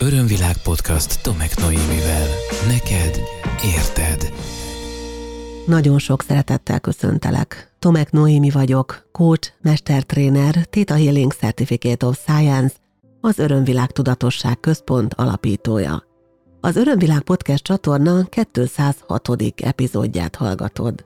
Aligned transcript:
Örömvilág 0.00 0.56
podcast 0.62 1.22
Tomek 1.22 1.56
Noémivel. 1.56 2.26
Neked 2.66 3.20
érted. 3.76 4.32
Nagyon 5.66 5.98
sok 5.98 6.22
szeretettel 6.22 6.80
köszöntelek. 6.80 7.72
Tomek 7.78 8.10
Noémi 8.10 8.50
vagyok, 8.50 9.08
coach, 9.12 9.52
mestertréner, 9.60 10.54
Theta 10.54 10.94
Healing 10.94 11.32
Certificate 11.32 12.06
of 12.06 12.18
Science, 12.18 12.74
az 13.20 13.38
Örömvilág 13.38 13.90
Tudatosság 13.90 14.60
Központ 14.60 15.14
alapítója. 15.14 16.04
Az 16.60 16.76
Örömvilág 16.76 17.22
Podcast 17.22 17.62
csatorna 17.62 18.24
206. 18.50 19.28
epizódját 19.56 20.36
hallgatod. 20.36 21.04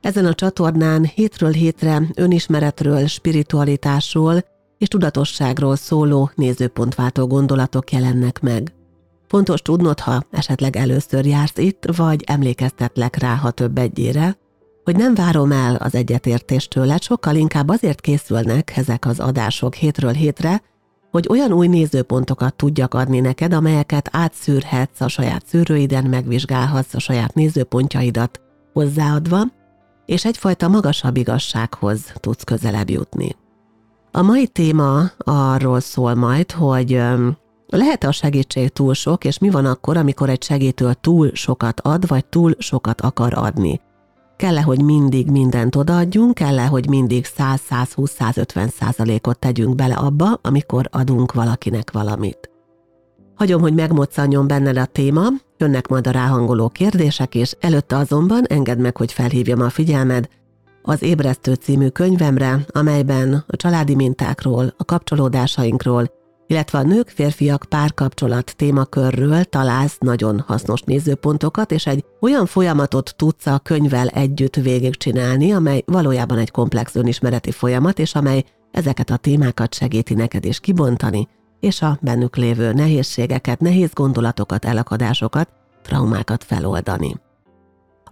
Ezen 0.00 0.26
a 0.26 0.34
csatornán 0.34 1.04
hétről 1.04 1.52
hétre 1.52 2.02
önismeretről, 2.14 3.06
spiritualitásról 3.06 4.44
és 4.82 4.88
tudatosságról 4.88 5.76
szóló 5.76 6.30
nézőpontváltó 6.34 7.26
gondolatok 7.26 7.92
jelennek 7.92 8.40
meg. 8.40 8.72
Fontos 9.28 9.62
tudnod, 9.62 10.00
ha 10.00 10.22
esetleg 10.30 10.76
először 10.76 11.26
jársz 11.26 11.58
itt, 11.58 11.84
vagy 11.96 12.24
emlékeztetlek 12.26 13.16
rá, 13.16 13.34
ha 13.34 13.50
több 13.50 13.78
egyére, 13.78 14.36
hogy 14.84 14.96
nem 14.96 15.14
várom 15.14 15.52
el 15.52 15.74
az 15.74 15.94
egyetértést 15.94 16.70
tőled, 16.70 17.02
sokkal 17.02 17.34
inkább 17.34 17.68
azért 17.68 18.00
készülnek 18.00 18.76
ezek 18.76 19.06
az 19.06 19.20
adások 19.20 19.74
hétről 19.74 20.12
hétre, 20.12 20.62
hogy 21.10 21.26
olyan 21.30 21.52
új 21.52 21.66
nézőpontokat 21.66 22.54
tudjak 22.54 22.94
adni 22.94 23.20
neked, 23.20 23.52
amelyeket 23.52 24.08
átszűrhetsz 24.12 25.00
a 25.00 25.08
saját 25.08 25.46
szűrőiden, 25.46 26.04
megvizsgálhatsz 26.04 26.94
a 26.94 26.98
saját 26.98 27.34
nézőpontjaidat 27.34 28.40
hozzáadva, 28.72 29.42
és 30.06 30.24
egyfajta 30.24 30.68
magasabb 30.68 31.16
igazsághoz 31.16 32.00
tudsz 32.20 32.44
közelebb 32.44 32.90
jutni. 32.90 33.36
A 34.14 34.22
mai 34.22 34.46
téma 34.46 35.02
arról 35.18 35.80
szól 35.80 36.14
majd, 36.14 36.50
hogy 36.50 37.02
lehet 37.66 38.04
a 38.04 38.12
segítség 38.12 38.68
túl 38.68 38.94
sok, 38.94 39.24
és 39.24 39.38
mi 39.38 39.50
van 39.50 39.64
akkor, 39.64 39.96
amikor 39.96 40.30
egy 40.30 40.42
segítő 40.42 40.92
túl 41.00 41.30
sokat 41.34 41.80
ad, 41.80 42.08
vagy 42.08 42.24
túl 42.24 42.54
sokat 42.58 43.00
akar 43.00 43.32
adni. 43.34 43.80
Kell-e, 44.36 44.62
hogy 44.62 44.82
mindig 44.82 45.30
mindent 45.30 45.76
odaadjunk, 45.76 46.34
kell-e, 46.34 46.66
hogy 46.66 46.88
mindig 46.88 47.26
100-120-150 47.38 48.68
százalékot 48.68 49.38
tegyünk 49.38 49.74
bele 49.74 49.94
abba, 49.94 50.38
amikor 50.42 50.88
adunk 50.90 51.32
valakinek 51.32 51.90
valamit. 51.90 52.50
Hagyom, 53.34 53.60
hogy 53.60 53.74
megmoccanjon 53.74 54.46
benned 54.46 54.76
a 54.76 54.84
téma, 54.84 55.26
jönnek 55.58 55.88
majd 55.88 56.06
a 56.06 56.10
ráhangoló 56.10 56.68
kérdések, 56.68 57.34
és 57.34 57.56
előtte 57.60 57.96
azonban 57.96 58.44
engedd 58.44 58.78
meg, 58.78 58.96
hogy 58.96 59.12
felhívjam 59.12 59.60
a 59.60 59.70
figyelmed 59.70 60.28
az 60.82 61.02
Ébresztő 61.02 61.54
című 61.54 61.88
könyvemre, 61.88 62.64
amelyben 62.68 63.44
a 63.46 63.56
családi 63.56 63.94
mintákról, 63.94 64.74
a 64.76 64.84
kapcsolódásainkról, 64.84 66.10
illetve 66.46 66.78
a 66.78 66.82
nők-férfiak 66.82 67.66
párkapcsolat 67.68 68.56
témakörről 68.56 69.44
találsz 69.44 69.96
nagyon 69.98 70.40
hasznos 70.46 70.80
nézőpontokat, 70.80 71.70
és 71.70 71.86
egy 71.86 72.04
olyan 72.20 72.46
folyamatot 72.46 73.14
tudsz 73.16 73.46
a 73.46 73.58
könyvvel 73.58 74.08
együtt 74.08 74.54
végigcsinálni, 74.54 75.52
amely 75.52 75.82
valójában 75.86 76.38
egy 76.38 76.50
komplex 76.50 76.94
önismereti 76.94 77.50
folyamat, 77.50 77.98
és 77.98 78.14
amely 78.14 78.44
ezeket 78.70 79.10
a 79.10 79.16
témákat 79.16 79.74
segíti 79.74 80.14
neked 80.14 80.44
is 80.44 80.60
kibontani, 80.60 81.28
és 81.60 81.82
a 81.82 81.98
bennük 82.00 82.36
lévő 82.36 82.72
nehézségeket, 82.72 83.60
nehéz 83.60 83.90
gondolatokat, 83.92 84.64
elakadásokat, 84.64 85.48
traumákat 85.82 86.44
feloldani. 86.44 87.16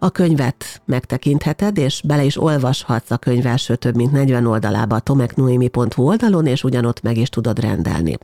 A 0.02 0.10
könyvet 0.10 0.82
megtekintheted, 0.84 1.78
és 1.78 2.02
bele 2.06 2.24
is 2.24 2.42
olvashatsz 2.42 3.10
a 3.10 3.16
könyv 3.16 3.46
első 3.46 3.76
több 3.76 3.96
mint 3.96 4.12
40 4.12 4.46
oldalába 4.46 4.94
a 4.96 5.00
tomeknoemi.hu 5.00 6.02
oldalon, 6.02 6.46
és 6.46 6.64
ugyanott 6.64 7.02
meg 7.02 7.16
is 7.16 7.28
tudod 7.28 7.60
rendelni. 7.60 8.18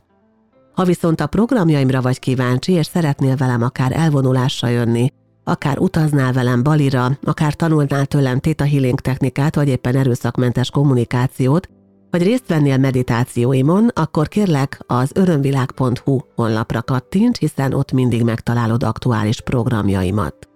Ha 0.73 0.83
viszont 0.83 1.21
a 1.21 1.27
programjaimra 1.27 2.01
vagy 2.01 2.19
kíváncsi, 2.19 2.71
és 2.71 2.85
szeretnél 2.85 3.35
velem 3.35 3.61
akár 3.61 3.91
elvonulásra 3.91 4.67
jönni, 4.67 5.11
akár 5.43 5.79
utaznál 5.79 6.33
velem 6.33 6.63
Balira, 6.63 7.17
akár 7.23 7.53
tanulnál 7.53 8.05
tőlem 8.05 8.39
Theta 8.39 8.65
Healing 8.65 8.99
technikát, 8.99 9.55
vagy 9.55 9.67
éppen 9.67 9.95
erőszakmentes 9.95 10.69
kommunikációt, 10.69 11.69
vagy 12.09 12.23
részt 12.23 12.47
vennél 12.47 12.77
meditációimon, 12.77 13.89
akkor 13.93 14.27
kérlek 14.27 14.79
az 14.87 15.11
örömvilág.hu 15.13 16.19
honlapra 16.35 16.81
kattints, 16.81 17.39
hiszen 17.39 17.73
ott 17.73 17.91
mindig 17.91 18.23
megtalálod 18.23 18.83
aktuális 18.83 19.41
programjaimat. 19.41 20.46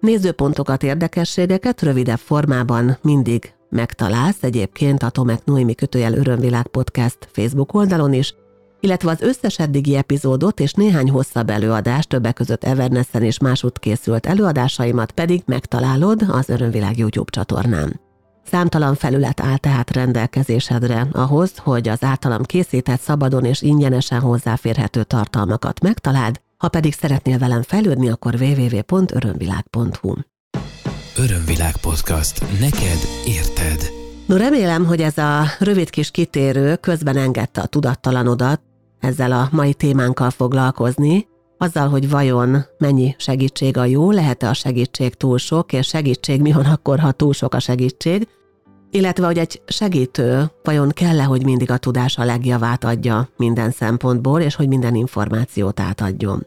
Nézőpontokat, 0.00 0.82
érdekességeket 0.82 1.82
rövidebb 1.82 2.18
formában 2.18 2.98
mindig 3.02 3.54
megtalálsz 3.68 4.42
egyébként 4.42 5.02
a 5.02 5.10
Tomek 5.10 5.44
Noémi 5.44 5.74
kötőjel 5.74 6.14
Örömvilág 6.14 6.66
Podcast 6.66 7.18
Facebook 7.32 7.74
oldalon 7.74 8.12
is, 8.12 8.34
illetve 8.80 9.10
az 9.10 9.20
összes 9.20 9.58
eddigi 9.58 9.96
epizódot 9.96 10.60
és 10.60 10.72
néhány 10.72 11.10
hosszabb 11.10 11.50
előadást, 11.50 12.08
többek 12.08 12.34
között 12.34 12.64
Evernessen 12.64 13.22
és 13.22 13.38
másút 13.38 13.78
készült 13.78 14.26
előadásaimat 14.26 15.10
pedig 15.10 15.42
megtalálod 15.46 16.22
az 16.28 16.48
Örömvilág 16.48 16.98
YouTube 16.98 17.30
csatornán. 17.30 18.00
Számtalan 18.50 18.94
felület 18.94 19.40
áll 19.40 19.56
tehát 19.56 19.90
rendelkezésedre 19.90 21.08
ahhoz, 21.12 21.52
hogy 21.56 21.88
az 21.88 22.04
általam 22.04 22.42
készített 22.42 23.00
szabadon 23.00 23.44
és 23.44 23.62
ingyenesen 23.62 24.20
hozzáférhető 24.20 25.02
tartalmakat 25.02 25.80
megtaláld, 25.80 26.40
ha 26.56 26.68
pedig 26.68 26.92
szeretnél 26.92 27.38
velem 27.38 27.62
fejlődni, 27.62 28.08
akkor 28.08 28.34
www.örömvilág.hu. 28.34 30.14
Örömvilág 31.16 31.76
podcast. 31.76 32.40
Neked 32.60 32.98
érted. 33.26 33.90
No 34.26 34.36
remélem, 34.36 34.84
hogy 34.86 35.00
ez 35.00 35.18
a 35.18 35.44
rövid 35.58 35.90
kis 35.90 36.10
kitérő 36.10 36.76
közben 36.76 37.16
engedte 37.16 37.60
a 37.60 37.66
tudattalanodat 37.66 38.60
ezzel 39.00 39.32
a 39.32 39.48
mai 39.52 39.74
témánkkal 39.74 40.30
foglalkozni, 40.30 41.26
azzal, 41.58 41.88
hogy 41.88 42.10
vajon 42.10 42.64
mennyi 42.78 43.14
segítség 43.18 43.76
a 43.76 43.84
jó, 43.84 44.10
lehet-e 44.10 44.48
a 44.48 44.54
segítség 44.54 45.14
túl 45.14 45.38
sok, 45.38 45.72
és 45.72 45.86
segítség 45.86 46.40
mi 46.40 46.52
van 46.52 46.64
akkor, 46.64 46.98
ha 46.98 47.12
túl 47.12 47.32
sok 47.32 47.54
a 47.54 47.58
segítség, 47.60 48.28
illetve 48.96 49.26
hogy 49.26 49.38
egy 49.38 49.62
segítő 49.66 50.50
vajon 50.62 50.88
kell-e, 50.88 51.24
hogy 51.24 51.44
mindig 51.44 51.70
a 51.70 51.76
tudás 51.76 52.18
a 52.18 52.24
legjavát 52.24 52.84
adja 52.84 53.28
minden 53.36 53.70
szempontból, 53.70 54.40
és 54.40 54.54
hogy 54.54 54.68
minden 54.68 54.94
információt 54.94 55.80
átadjon. 55.80 56.46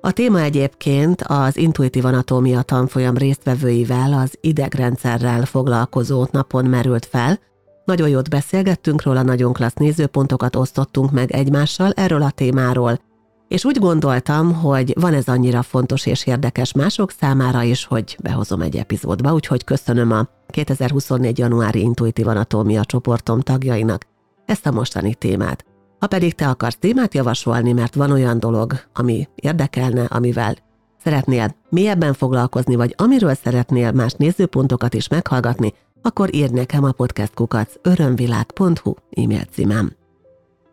A 0.00 0.12
téma 0.12 0.40
egyébként 0.40 1.22
az 1.22 1.56
intuitív 1.56 2.04
anatómia 2.04 2.62
tanfolyam 2.62 3.16
résztvevőivel 3.16 4.12
az 4.12 4.38
idegrendszerrel 4.40 5.44
foglalkozó 5.44 6.26
napon 6.30 6.64
merült 6.64 7.06
fel. 7.06 7.38
Nagyon 7.84 8.08
jót 8.08 8.30
beszélgettünk 8.30 9.02
róla, 9.02 9.22
nagyon 9.22 9.52
klassz 9.52 9.74
nézőpontokat 9.74 10.56
osztottunk 10.56 11.10
meg 11.10 11.30
egymással 11.30 11.92
erről 11.92 12.22
a 12.22 12.30
témáról, 12.30 12.98
és 13.48 13.64
úgy 13.64 13.78
gondoltam, 13.78 14.54
hogy 14.54 14.92
van 15.00 15.14
ez 15.14 15.28
annyira 15.28 15.62
fontos 15.62 16.06
és 16.06 16.26
érdekes 16.26 16.72
mások 16.72 17.10
számára 17.10 17.62
is, 17.62 17.84
hogy 17.84 18.16
behozom 18.22 18.60
egy 18.60 18.76
epizódba, 18.76 19.32
úgyhogy 19.32 19.64
köszönöm 19.64 20.12
a 20.12 20.28
2024. 20.46 21.38
januári 21.38 21.80
Intuitív 21.80 22.28
Anatómia 22.28 22.84
csoportom 22.84 23.40
tagjainak 23.40 24.06
ezt 24.46 24.66
a 24.66 24.72
mostani 24.72 25.14
témát. 25.14 25.64
Ha 25.98 26.06
pedig 26.06 26.34
te 26.34 26.48
akarsz 26.48 26.76
témát 26.76 27.14
javasolni, 27.14 27.72
mert 27.72 27.94
van 27.94 28.10
olyan 28.10 28.38
dolog, 28.38 28.72
ami 28.94 29.28
érdekelne, 29.34 30.04
amivel 30.04 30.56
szeretnél 31.04 31.54
mélyebben 31.68 32.12
foglalkozni, 32.12 32.76
vagy 32.76 32.94
amiről 32.96 33.34
szeretnél 33.34 33.92
más 33.92 34.12
nézőpontokat 34.12 34.94
is 34.94 35.08
meghallgatni, 35.08 35.72
akkor 36.02 36.34
írd 36.34 36.52
nekem 36.52 36.84
a 36.84 36.92
podcastkukac 36.92 37.72
örömvilág.hu 37.82 38.94
e-mail 39.10 39.44
címem. 39.50 39.97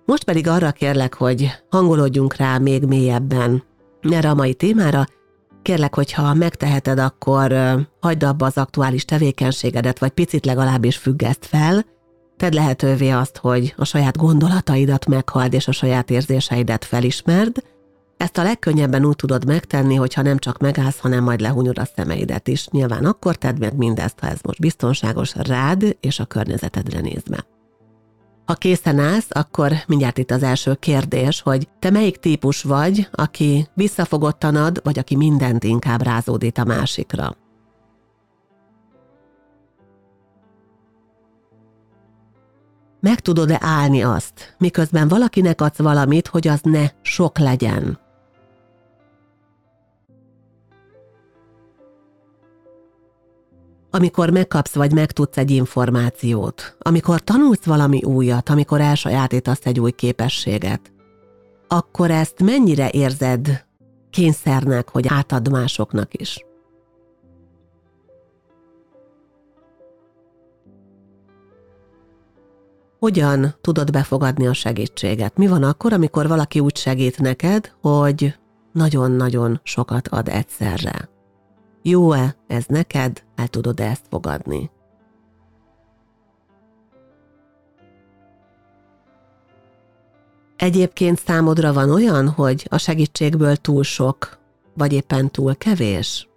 Most 0.05 0.23
pedig 0.23 0.47
arra 0.47 0.71
kérlek, 0.71 1.13
hogy 1.13 1.51
hangolódjunk 1.69 2.35
rá 2.35 2.57
még 2.57 2.83
mélyebben 2.83 3.63
erre 4.01 4.29
a 4.29 4.35
mai 4.35 4.53
témára. 4.53 5.05
Kérlek, 5.61 5.95
hogyha 5.95 6.33
megteheted, 6.33 6.99
akkor 6.99 7.53
hagyd 7.99 8.23
abba 8.23 8.45
az 8.45 8.57
aktuális 8.57 9.05
tevékenységedet, 9.05 9.99
vagy 9.99 10.11
picit 10.11 10.45
legalábbis 10.45 10.97
függeszt 10.97 11.45
fel, 11.45 11.85
Tedd 12.37 12.53
lehetővé 12.53 13.09
azt, 13.09 13.37
hogy 13.37 13.73
a 13.77 13.85
saját 13.85 14.17
gondolataidat 14.17 15.05
meghald 15.05 15.53
és 15.53 15.67
a 15.67 15.71
saját 15.71 16.09
érzéseidet 16.09 16.85
felismerd. 16.85 17.63
Ezt 18.17 18.37
a 18.37 18.43
legkönnyebben 18.43 19.05
úgy 19.05 19.15
tudod 19.15 19.45
megtenni, 19.45 19.95
hogyha 19.95 20.21
nem 20.21 20.37
csak 20.37 20.57
megállsz, 20.57 20.99
hanem 20.99 21.23
majd 21.23 21.39
lehunyod 21.39 21.77
a 21.77 21.87
szemeidet 21.95 22.47
is. 22.47 22.67
Nyilván 22.67 23.05
akkor 23.05 23.35
tedd 23.35 23.59
meg 23.59 23.77
mindezt, 23.77 24.19
ha 24.19 24.27
ez 24.27 24.39
most 24.43 24.59
biztonságos 24.59 25.35
rád 25.35 25.97
és 25.99 26.19
a 26.19 26.25
környezetedre 26.25 26.99
nézve. 26.99 27.54
Ha 28.45 28.53
készen 28.53 28.99
állsz, 28.99 29.27
akkor 29.29 29.71
mindjárt 29.87 30.17
itt 30.17 30.31
az 30.31 30.43
első 30.43 30.73
kérdés, 30.73 31.41
hogy 31.41 31.67
te 31.79 31.89
melyik 31.89 32.17
típus 32.17 32.61
vagy, 32.61 33.09
aki 33.11 33.67
visszafogottan 33.73 34.55
ad, 34.55 34.79
vagy 34.83 34.99
aki 34.99 35.15
mindent 35.15 35.63
inkább 35.63 36.01
rázódít 36.01 36.57
a 36.57 36.63
másikra. 36.63 37.35
Meg 42.99 43.19
tudod-e 43.19 43.57
állni 43.61 44.03
azt, 44.03 44.55
miközben 44.57 45.07
valakinek 45.07 45.61
adsz 45.61 45.77
valamit, 45.77 46.27
hogy 46.27 46.47
az 46.47 46.59
ne 46.63 46.85
sok 47.01 47.37
legyen? 47.37 48.04
Amikor 53.95 54.29
megkapsz 54.29 54.73
vagy 54.75 54.93
megtudsz 54.93 55.37
egy 55.37 55.51
információt, 55.51 56.77
amikor 56.79 57.19
tanulsz 57.19 57.63
valami 57.63 58.03
újat, 58.03 58.49
amikor 58.49 58.81
elsajátítasz 58.81 59.65
egy 59.65 59.79
új 59.79 59.91
képességet. 59.91 60.93
akkor 61.67 62.11
ezt 62.11 62.41
mennyire 62.43 62.89
érzed 62.89 63.65
kényszernek, 64.09 64.89
hogy 64.89 65.07
átad 65.07 65.51
másoknak 65.51 66.13
is? 66.13 66.45
Hogyan 72.99 73.55
tudod 73.61 73.91
befogadni 73.91 74.47
a 74.47 74.53
segítséget? 74.53 75.37
Mi 75.37 75.47
van 75.47 75.63
akkor, 75.63 75.93
amikor 75.93 76.27
valaki 76.27 76.59
úgy 76.59 76.77
segít 76.77 77.19
neked, 77.19 77.71
hogy 77.81 78.35
nagyon-nagyon 78.71 79.59
sokat 79.63 80.07
ad 80.07 80.27
egyszerre? 80.27 81.14
Jó-e 81.87 82.35
ez 82.47 82.65
neked? 82.65 83.23
El 83.35 83.47
tudod 83.47 83.79
ezt 83.79 84.05
fogadni? 84.09 84.71
Egyébként 90.55 91.19
számodra 91.19 91.73
van 91.73 91.89
olyan, 91.89 92.29
hogy 92.29 92.67
a 92.69 92.77
segítségből 92.77 93.55
túl 93.55 93.83
sok, 93.83 94.37
vagy 94.73 94.93
éppen 94.93 95.31
túl 95.31 95.55
kevés? 95.55 96.29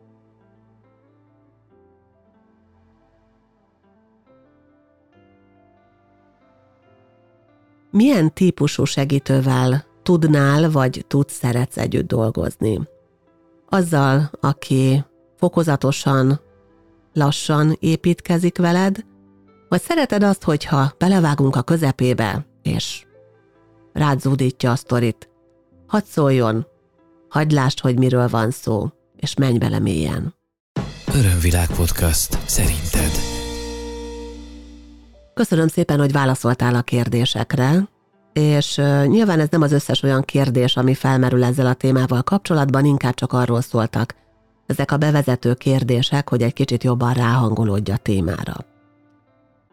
Milyen 7.90 8.34
típusú 8.34 8.84
segítővel 8.84 9.84
tudnál, 10.02 10.70
vagy 10.70 11.04
tudsz 11.06 11.34
szeretsz 11.34 11.76
együtt 11.76 12.06
dolgozni? 12.06 12.88
Azzal, 13.68 14.30
aki 14.40 15.04
fokozatosan, 15.38 16.40
lassan 17.12 17.76
építkezik 17.80 18.58
veled, 18.58 18.96
vagy 19.68 19.82
szereted 19.82 20.22
azt, 20.22 20.42
hogyha 20.42 20.92
belevágunk 20.98 21.56
a 21.56 21.62
közepébe, 21.62 22.46
és 22.62 23.06
rád 23.92 24.20
zúdítja 24.20 24.70
a 24.70 24.76
sztorit. 24.76 25.28
Hadd 25.86 26.02
szóljon, 26.04 26.66
hagyd 27.28 27.50
lásd, 27.52 27.80
hogy 27.80 27.98
miről 27.98 28.28
van 28.28 28.50
szó, 28.50 28.88
és 29.16 29.34
menj 29.34 29.58
bele 29.58 29.78
mélyen. 29.78 30.34
Örömvilág 31.14 31.66
podcast 31.66 32.38
szerinted. 32.46 33.10
Köszönöm 35.34 35.68
szépen, 35.68 35.98
hogy 35.98 36.12
válaszoltál 36.12 36.74
a 36.74 36.82
kérdésekre, 36.82 37.88
és 38.32 38.80
nyilván 39.06 39.40
ez 39.40 39.48
nem 39.50 39.62
az 39.62 39.72
összes 39.72 40.02
olyan 40.02 40.22
kérdés, 40.22 40.76
ami 40.76 40.94
felmerül 40.94 41.44
ezzel 41.44 41.66
a 41.66 41.74
témával 41.74 42.22
kapcsolatban, 42.22 42.84
inkább 42.84 43.14
csak 43.14 43.32
arról 43.32 43.60
szóltak. 43.60 44.14
Ezek 44.68 44.92
a 44.92 44.96
bevezető 44.96 45.54
kérdések, 45.54 46.28
hogy 46.28 46.42
egy 46.42 46.52
kicsit 46.52 46.84
jobban 46.84 47.12
ráhangolódj 47.12 47.90
a 47.90 47.96
témára. 47.96 48.54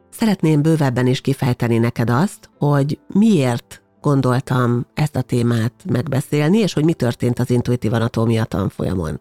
Szeretném 0.10 0.62
bővebben 0.62 1.08
is 1.08 1.22
kifejteni 1.22 1.78
neked 1.78 2.10
azt, 2.10 2.50
hogy 2.58 3.00
miért 3.08 3.82
gondoltam 4.02 4.86
ezt 4.94 5.16
a 5.16 5.22
témát 5.22 5.74
megbeszélni, 5.86 6.58
és 6.58 6.74
hogy 6.74 6.84
mi 6.84 6.94
történt 6.94 7.40
az 7.40 7.50
intuitív 7.50 7.94
anatómia 7.94 8.44
tanfolyamon. 8.44 9.20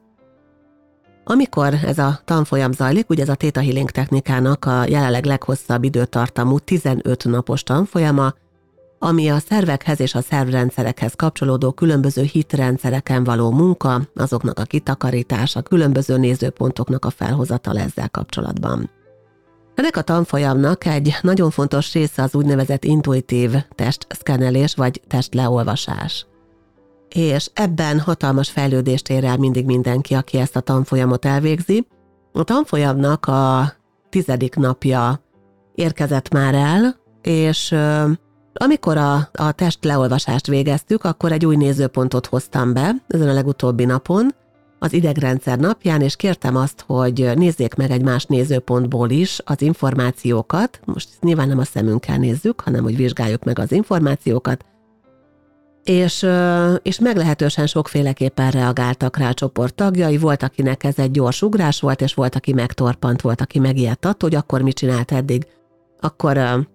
Amikor 1.25 1.75
ez 1.85 1.99
a 1.99 2.21
tanfolyam 2.25 2.73
zajlik, 2.73 3.11
ugye 3.11 3.23
ez 3.23 3.29
a 3.29 3.35
Theta 3.35 3.61
Healing 3.61 3.91
technikának 3.91 4.65
a 4.65 4.85
jelenleg 4.87 5.25
leghosszabb 5.25 5.85
időtartamú 5.85 6.59
15 6.59 7.25
napos 7.25 7.63
tanfolyama, 7.63 8.35
ami 9.05 9.29
a 9.29 9.39
szervekhez 9.39 10.01
és 10.01 10.15
a 10.15 10.21
szervrendszerekhez 10.21 11.15
kapcsolódó 11.15 11.73
különböző 11.73 12.23
hitrendszereken 12.23 13.25
való 13.25 13.51
munka, 13.51 14.01
azoknak 14.15 14.59
a 14.59 14.63
kitakarítása, 14.63 15.63
különböző 15.63 16.17
nézőpontoknak 16.17 17.05
a 17.05 17.11
felhozatal 17.11 17.79
ezzel 17.79 18.11
kapcsolatban. 18.11 18.91
Ennek 19.75 19.97
a 19.97 20.03
tanfolyamnak 20.03 20.85
egy 20.85 21.15
nagyon 21.23 21.51
fontos 21.51 21.93
része 21.93 22.23
az 22.23 22.35
úgynevezett 22.35 22.85
intuitív 22.85 23.55
testszkennelés 23.75 24.75
vagy 24.75 25.01
testleolvasás. 25.09 26.27
És 27.09 27.51
ebben 27.55 28.01
hatalmas 28.01 28.51
fejlődést 28.51 29.09
ér 29.09 29.25
el 29.25 29.37
mindig 29.37 29.65
mindenki, 29.65 30.15
aki 30.15 30.39
ezt 30.39 30.57
a 30.57 30.61
tanfolyamot 30.61 31.25
elvégzi. 31.25 31.87
A 32.33 32.45
tanfolyamnak 32.45 33.27
a 33.27 33.73
tizedik 34.09 34.55
napja 34.57 35.21
érkezett 35.75 36.33
már 36.33 36.55
el, 36.55 36.97
és 37.23 37.75
amikor 38.55 38.97
a, 38.97 39.29
a 39.33 39.53
test 39.53 39.85
leolvasást 39.85 40.47
végeztük, 40.47 41.05
akkor 41.05 41.33
egy 41.33 41.47
új 41.47 41.57
nézőpontot 41.57 42.27
hoztam 42.27 42.73
be 42.73 42.95
ezen 43.07 43.29
a 43.29 43.33
legutóbbi 43.33 43.85
napon, 43.85 44.35
az 44.79 44.93
idegrendszer 44.93 45.59
napján, 45.59 46.01
és 46.01 46.17
kértem 46.17 46.57
azt, 46.57 46.85
hogy 46.87 47.31
nézzék 47.35 47.75
meg 47.75 47.91
egy 47.91 48.03
más 48.03 48.25
nézőpontból 48.25 49.11
is 49.11 49.41
az 49.45 49.63
információkat. 49.63 50.81
Most 50.85 51.09
nyilván 51.21 51.49
nem 51.49 51.59
a 51.59 51.65
szemünkkel 51.65 52.17
nézzük, 52.17 52.61
hanem 52.61 52.83
hogy 52.83 52.97
vizsgáljuk 52.97 53.45
meg 53.45 53.59
az 53.59 53.73
információkat, 53.73 54.65
és, 55.85 56.27
és 56.83 56.99
meglehetősen 56.99 57.67
sokféleképpen 57.67 58.51
reagáltak 58.51 59.17
rá 59.17 59.29
a 59.29 59.35
csoport 59.35 59.75
tagjai, 59.75 60.19
volt, 60.19 60.43
akinek 60.43 60.85
ez 60.85 60.99
egy 60.99 61.11
gyors 61.11 61.43
ugrás 61.43 61.81
volt, 61.81 62.01
és 62.01 62.15
volt, 62.15 62.35
aki 62.35 62.53
megtorpant, 62.53 63.21
volt, 63.21 63.41
aki 63.41 63.59
megijedt 63.59 64.05
attól, 64.05 64.29
hogy 64.29 64.39
akkor 64.39 64.63
mit 64.63 64.77
csinált 64.77 65.13
eddig. 65.13 65.47
Akkor 66.01 66.67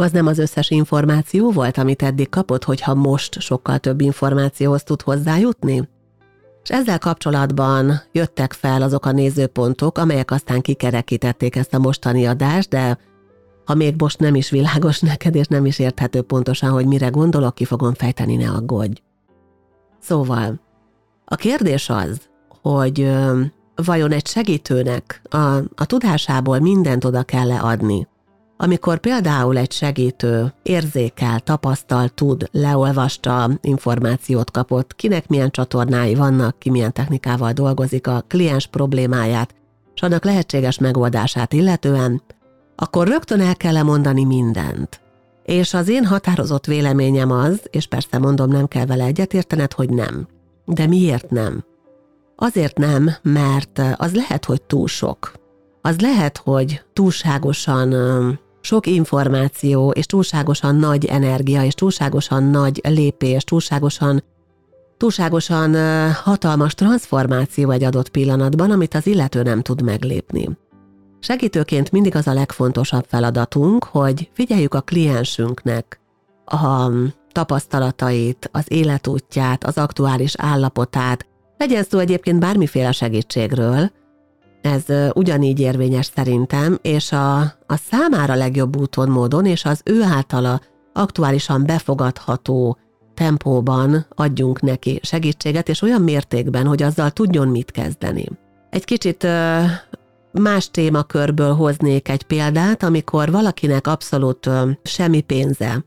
az 0.00 0.12
nem 0.12 0.26
az 0.26 0.38
összes 0.38 0.70
információ 0.70 1.50
volt, 1.50 1.78
amit 1.78 2.02
eddig 2.02 2.28
kapott, 2.28 2.64
hogyha 2.64 2.94
most 2.94 3.40
sokkal 3.40 3.78
több 3.78 4.00
információhoz 4.00 4.82
tud 4.82 5.02
hozzájutni? 5.02 5.88
És 6.62 6.70
ezzel 6.70 6.98
kapcsolatban 6.98 8.02
jöttek 8.12 8.52
fel 8.52 8.82
azok 8.82 9.06
a 9.06 9.12
nézőpontok, 9.12 9.98
amelyek 9.98 10.30
aztán 10.30 10.60
kikerekítették 10.60 11.56
ezt 11.56 11.74
a 11.74 11.78
mostani 11.78 12.26
adást, 12.26 12.68
de 12.68 12.98
ha 13.64 13.74
még 13.74 13.94
most 13.98 14.18
nem 14.18 14.34
is 14.34 14.50
világos 14.50 15.00
neked, 15.10 15.34
és 15.34 15.46
nem 15.46 15.66
is 15.66 15.78
érthető 15.78 16.22
pontosan, 16.22 16.70
hogy 16.70 16.86
mire 16.86 17.08
gondolok, 17.08 17.54
ki 17.54 17.64
fogom 17.64 17.94
fejteni, 17.94 18.36
ne 18.36 18.50
aggódj. 18.50 19.00
Szóval, 20.00 20.60
a 21.24 21.34
kérdés 21.34 21.88
az, 21.88 22.20
hogy 22.62 23.00
ö, 23.00 23.40
vajon 23.74 24.12
egy 24.12 24.26
segítőnek 24.26 25.20
a, 25.30 25.56
a 25.56 25.86
tudásából 25.86 26.58
mindent 26.58 27.04
oda 27.04 27.22
kell-e 27.22 27.60
adni, 27.60 28.06
amikor 28.56 28.98
például 28.98 29.56
egy 29.56 29.72
segítő 29.72 30.54
érzékel, 30.62 31.40
tapasztal, 31.40 32.08
tud, 32.08 32.48
leolvasta, 32.52 33.50
információt 33.60 34.50
kapott, 34.50 34.94
kinek 34.94 35.28
milyen 35.28 35.50
csatornái 35.50 36.14
vannak, 36.14 36.58
ki 36.58 36.70
milyen 36.70 36.92
technikával 36.92 37.52
dolgozik 37.52 38.06
a 38.06 38.24
kliens 38.28 38.66
problémáját, 38.66 39.54
és 39.94 40.02
annak 40.02 40.24
lehetséges 40.24 40.78
megoldását 40.78 41.52
illetően, 41.52 42.22
akkor 42.76 43.08
rögtön 43.08 43.40
el 43.40 43.56
kell 43.56 43.82
mondani 43.82 44.24
mindent. 44.24 45.00
És 45.44 45.74
az 45.74 45.88
én 45.88 46.04
határozott 46.04 46.66
véleményem 46.66 47.30
az, 47.30 47.60
és 47.70 47.86
persze 47.86 48.18
mondom, 48.18 48.50
nem 48.50 48.66
kell 48.66 48.86
vele 48.86 49.04
egyetértened, 49.04 49.72
hogy 49.72 49.90
nem. 49.90 50.26
De 50.64 50.86
miért 50.86 51.30
nem? 51.30 51.64
Azért 52.36 52.78
nem, 52.78 53.10
mert 53.22 53.82
az 53.96 54.14
lehet, 54.14 54.44
hogy 54.44 54.62
túl 54.62 54.86
sok. 54.88 55.32
Az 55.82 56.00
lehet, 56.00 56.36
hogy 56.36 56.82
túlságosan 56.92 57.94
sok 58.66 58.86
információ, 58.86 59.90
és 59.90 60.06
túlságosan 60.06 60.76
nagy 60.76 61.04
energia, 61.04 61.64
és 61.64 61.74
túlságosan 61.74 62.42
nagy 62.42 62.80
lépés, 62.82 63.44
túlságosan 63.44 64.22
túlságosan 64.96 65.74
hatalmas 66.12 66.74
transformáció 66.74 67.70
egy 67.70 67.84
adott 67.84 68.08
pillanatban, 68.08 68.70
amit 68.70 68.94
az 68.94 69.06
illető 69.06 69.42
nem 69.42 69.62
tud 69.62 69.82
meglépni. 69.82 70.48
Segítőként 71.20 71.90
mindig 71.90 72.16
az 72.16 72.26
a 72.26 72.32
legfontosabb 72.32 73.04
feladatunk, 73.08 73.84
hogy 73.84 74.30
figyeljük 74.32 74.74
a 74.74 74.80
kliensünknek 74.80 76.00
a 76.44 76.90
tapasztalatait, 77.32 78.48
az 78.52 78.64
életútját, 78.68 79.64
az 79.64 79.78
aktuális 79.78 80.34
állapotát, 80.36 81.26
legyen 81.58 81.84
szó 81.84 81.98
egyébként 81.98 82.40
bármiféle 82.40 82.92
segítségről, 82.92 83.90
ez 84.66 84.84
ugyanígy 85.14 85.60
érvényes 85.60 86.10
szerintem, 86.14 86.78
és 86.82 87.12
a, 87.12 87.40
a 87.66 87.76
számára 87.90 88.34
legjobb 88.34 88.76
úton, 88.76 89.08
módon, 89.08 89.46
és 89.46 89.64
az 89.64 89.80
ő 89.84 90.02
általa 90.02 90.60
aktuálisan 90.92 91.66
befogadható 91.66 92.78
tempóban 93.14 94.06
adjunk 94.08 94.60
neki 94.60 95.00
segítséget, 95.02 95.68
és 95.68 95.82
olyan 95.82 96.02
mértékben, 96.02 96.66
hogy 96.66 96.82
azzal 96.82 97.10
tudjon 97.10 97.48
mit 97.48 97.70
kezdeni. 97.70 98.28
Egy 98.70 98.84
kicsit 98.84 99.26
más 100.32 100.70
témakörből 100.70 101.54
hoznék 101.54 102.08
egy 102.08 102.22
példát, 102.22 102.82
amikor 102.82 103.30
valakinek 103.30 103.86
abszolút 103.86 104.50
semmi 104.82 105.20
pénze, 105.20 105.84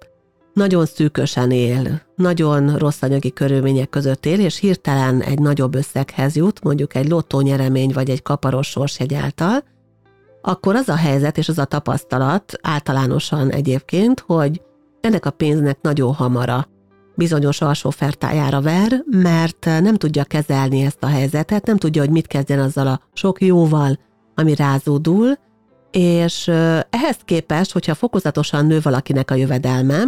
nagyon 0.60 0.86
szűkösen 0.86 1.52
él, 1.52 2.02
nagyon 2.16 2.78
rossz 2.78 3.02
anyagi 3.02 3.34
körülmények 3.34 3.90
között 3.90 4.26
él, 4.26 4.40
és 4.40 4.60
hirtelen 4.60 5.22
egy 5.22 5.40
nagyobb 5.40 5.76
összeghez 5.76 6.36
jut, 6.36 6.64
mondjuk 6.64 6.96
egy 6.96 7.10
lottónyeremény 7.10 7.92
vagy 7.94 8.10
egy 8.10 8.22
kaparos 8.22 8.68
sorsjegy 8.68 9.14
által, 9.14 9.64
akkor 10.42 10.76
az 10.76 10.90
a 10.90 10.96
helyzet 10.96 11.38
és 11.38 11.50
az 11.50 11.58
a 11.58 11.66
tapasztalat 11.66 12.54
általánosan 12.62 13.52
egyébként, 13.52 14.20
hogy 14.20 14.62
ennek 15.02 15.26
a 15.26 15.32
pénznek 15.32 15.82
nagyon 15.82 16.14
hamara 16.14 16.68
bizonyos 17.16 17.62
alsófertájára 17.62 18.62
ver, 18.62 19.04
mert 19.06 19.66
nem 19.66 19.96
tudja 19.96 20.24
kezelni 20.24 20.82
ezt 20.82 21.04
a 21.04 21.08
helyzetet, 21.08 21.66
nem 21.66 21.78
tudja, 21.78 22.02
hogy 22.02 22.12
mit 22.12 22.28
kezdjen 22.28 22.60
azzal 22.60 22.88
a 22.88 23.02
sok 23.14 23.42
jóval, 23.42 24.00
ami 24.36 24.56
rázódul, 24.56 25.38
és 25.92 26.48
ehhez 26.90 27.18
képest, 27.26 27.72
hogyha 27.72 27.94
fokozatosan 27.96 28.66
nő 28.66 28.80
valakinek 28.82 29.32
a 29.32 29.36
jövedelme, 29.36 30.04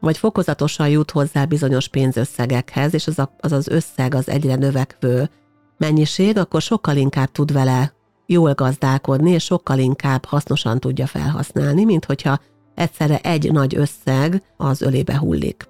vagy 0.00 0.18
fokozatosan 0.18 0.88
jut 0.88 1.10
hozzá 1.10 1.44
bizonyos 1.44 1.88
pénzösszegekhez, 1.88 2.94
és 2.94 3.06
az, 3.06 3.18
a, 3.18 3.36
az 3.40 3.52
az 3.52 3.68
összeg 3.68 4.14
az 4.14 4.28
egyre 4.28 4.54
növekvő 4.54 5.30
mennyiség, 5.78 6.38
akkor 6.38 6.62
sokkal 6.62 6.96
inkább 6.96 7.32
tud 7.32 7.52
vele 7.52 7.94
jól 8.26 8.52
gazdálkodni, 8.54 9.30
és 9.30 9.44
sokkal 9.44 9.78
inkább 9.78 10.24
hasznosan 10.24 10.78
tudja 10.80 11.06
felhasználni, 11.06 11.84
mint 11.84 12.04
hogyha 12.04 12.38
egyszerre 12.74 13.18
egy 13.18 13.52
nagy 13.52 13.76
összeg 13.76 14.42
az 14.56 14.82
ölébe 14.82 15.18
hullik. 15.18 15.64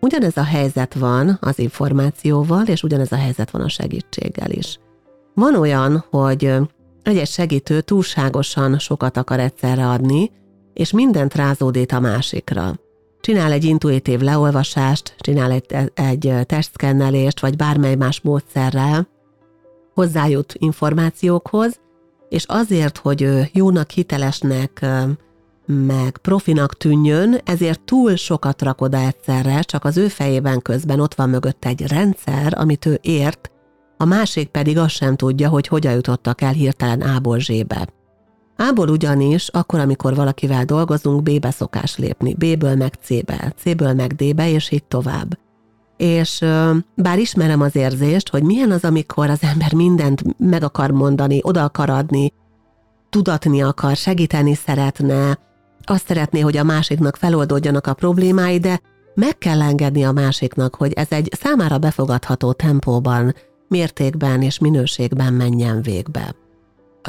Ugyanez 0.00 0.36
a 0.36 0.44
helyzet 0.44 0.94
van 0.94 1.38
az 1.40 1.58
információval, 1.58 2.66
és 2.66 2.82
ugyanez 2.82 3.12
a 3.12 3.16
helyzet 3.16 3.50
van 3.50 3.62
a 3.62 3.68
segítséggel 3.68 4.50
is. 4.50 4.78
Van 5.34 5.54
olyan, 5.54 6.04
hogy 6.10 6.54
egy-egy 7.02 7.28
segítő 7.28 7.80
túlságosan 7.80 8.78
sokat 8.78 9.16
akar 9.16 9.40
egyszerre 9.40 9.88
adni, 9.88 10.30
és 10.72 10.92
mindent 10.92 11.34
rázódít 11.34 11.92
a 11.92 12.00
másikra. 12.00 12.74
Csinál 13.20 13.52
egy 13.52 13.64
intuitív 13.64 14.20
leolvasást, 14.20 15.14
csinál 15.18 15.50
egy, 15.50 15.90
egy 15.94 16.34
testszkennelést, 16.46 17.40
vagy 17.40 17.56
bármely 17.56 17.94
más 17.94 18.20
módszerrel, 18.20 19.08
hozzájut 19.94 20.54
információkhoz, 20.58 21.80
és 22.28 22.44
azért, 22.48 22.98
hogy 22.98 23.22
ő 23.22 23.48
jónak, 23.52 23.90
hitelesnek, 23.90 24.86
meg 25.66 26.18
profinak 26.18 26.76
tűnjön, 26.76 27.40
ezért 27.44 27.80
túl 27.80 28.16
sokat 28.16 28.62
rak 28.62 28.94
egyszerre, 28.94 29.60
csak 29.60 29.84
az 29.84 29.96
ő 29.96 30.08
fejében 30.08 30.62
közben 30.62 31.00
ott 31.00 31.14
van 31.14 31.28
mögött 31.28 31.64
egy 31.64 31.86
rendszer, 31.86 32.52
amit 32.56 32.86
ő 32.86 32.98
ért, 33.02 33.50
a 33.96 34.04
másik 34.04 34.48
pedig 34.48 34.78
azt 34.78 34.94
sem 34.94 35.16
tudja, 35.16 35.48
hogy 35.48 35.66
hogyan 35.66 35.94
jutottak 35.94 36.40
el 36.40 36.52
hirtelen 36.52 37.00
A-ból 37.00 37.38
Z-be. 37.40 37.88
A-ból 38.60 38.88
ugyanis, 38.88 39.48
akkor, 39.48 39.80
amikor 39.80 40.14
valakivel 40.14 40.64
dolgozunk, 40.64 41.22
B-be 41.22 41.50
szokás 41.50 41.96
lépni, 41.96 42.34
B-ből 42.34 42.74
meg 42.74 42.94
C-be, 43.02 43.54
C-ből 43.56 43.92
meg 43.92 44.14
D-be, 44.14 44.50
és 44.50 44.70
így 44.70 44.84
tovább. 44.84 45.38
És 45.96 46.44
bár 46.94 47.18
ismerem 47.18 47.60
az 47.60 47.76
érzést, 47.76 48.28
hogy 48.28 48.42
milyen 48.42 48.70
az, 48.70 48.84
amikor 48.84 49.30
az 49.30 49.42
ember 49.42 49.72
mindent 49.72 50.22
meg 50.38 50.62
akar 50.62 50.90
mondani, 50.90 51.40
oda 51.42 51.64
akar 51.64 51.90
adni, 51.90 52.32
tudatni 53.10 53.62
akar, 53.62 53.96
segíteni 53.96 54.54
szeretne, 54.54 55.38
azt 55.82 56.06
szeretné, 56.06 56.40
hogy 56.40 56.56
a 56.56 56.64
másiknak 56.64 57.16
feloldódjanak 57.16 57.86
a 57.86 57.94
problémái, 57.94 58.58
de 58.58 58.80
meg 59.14 59.38
kell 59.38 59.62
engedni 59.62 60.04
a 60.04 60.12
másiknak, 60.12 60.74
hogy 60.74 60.92
ez 60.92 61.06
egy 61.10 61.28
számára 61.40 61.78
befogadható 61.78 62.52
tempóban, 62.52 63.34
mértékben 63.68 64.42
és 64.42 64.58
minőségben 64.58 65.32
menjen 65.32 65.82
végbe. 65.82 66.34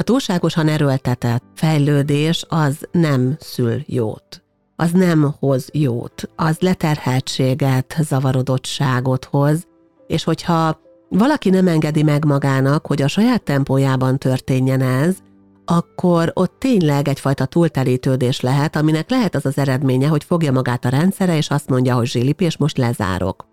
A 0.00 0.02
túlságosan 0.02 0.68
erőltetett 0.68 1.42
fejlődés 1.54 2.44
az 2.48 2.88
nem 2.92 3.36
szül 3.38 3.82
jót. 3.86 4.42
Az 4.76 4.90
nem 4.92 5.34
hoz 5.38 5.68
jót. 5.72 6.30
Az 6.36 6.56
leterheltséget, 6.58 7.96
zavarodottságot 8.00 9.24
hoz, 9.24 9.66
és 10.06 10.24
hogyha 10.24 10.80
valaki 11.08 11.50
nem 11.50 11.68
engedi 11.68 12.02
meg 12.02 12.24
magának, 12.24 12.86
hogy 12.86 13.02
a 13.02 13.08
saját 13.08 13.42
tempójában 13.42 14.18
történjen 14.18 14.80
ez, 14.80 15.16
akkor 15.64 16.30
ott 16.34 16.54
tényleg 16.58 17.08
egyfajta 17.08 17.44
túlterítődés 17.46 18.40
lehet, 18.40 18.76
aminek 18.76 19.10
lehet 19.10 19.34
az 19.34 19.46
az 19.46 19.58
eredménye, 19.58 20.08
hogy 20.08 20.24
fogja 20.24 20.52
magát 20.52 20.84
a 20.84 20.88
rendszere, 20.88 21.36
és 21.36 21.50
azt 21.50 21.68
mondja, 21.68 21.94
hogy 21.94 22.06
zsilip, 22.06 22.40
és 22.40 22.56
most 22.56 22.78
lezárok. 22.78 23.49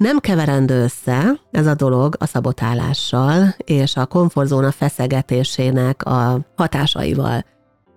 Nem 0.00 0.18
keverendő 0.18 0.82
össze 0.82 1.40
ez 1.50 1.66
a 1.66 1.74
dolog 1.74 2.16
a 2.18 2.26
szabotálással 2.26 3.54
és 3.64 3.96
a 3.96 4.06
komfortzóna 4.06 4.70
feszegetésének 4.70 6.04
a 6.04 6.40
hatásaival. 6.56 7.44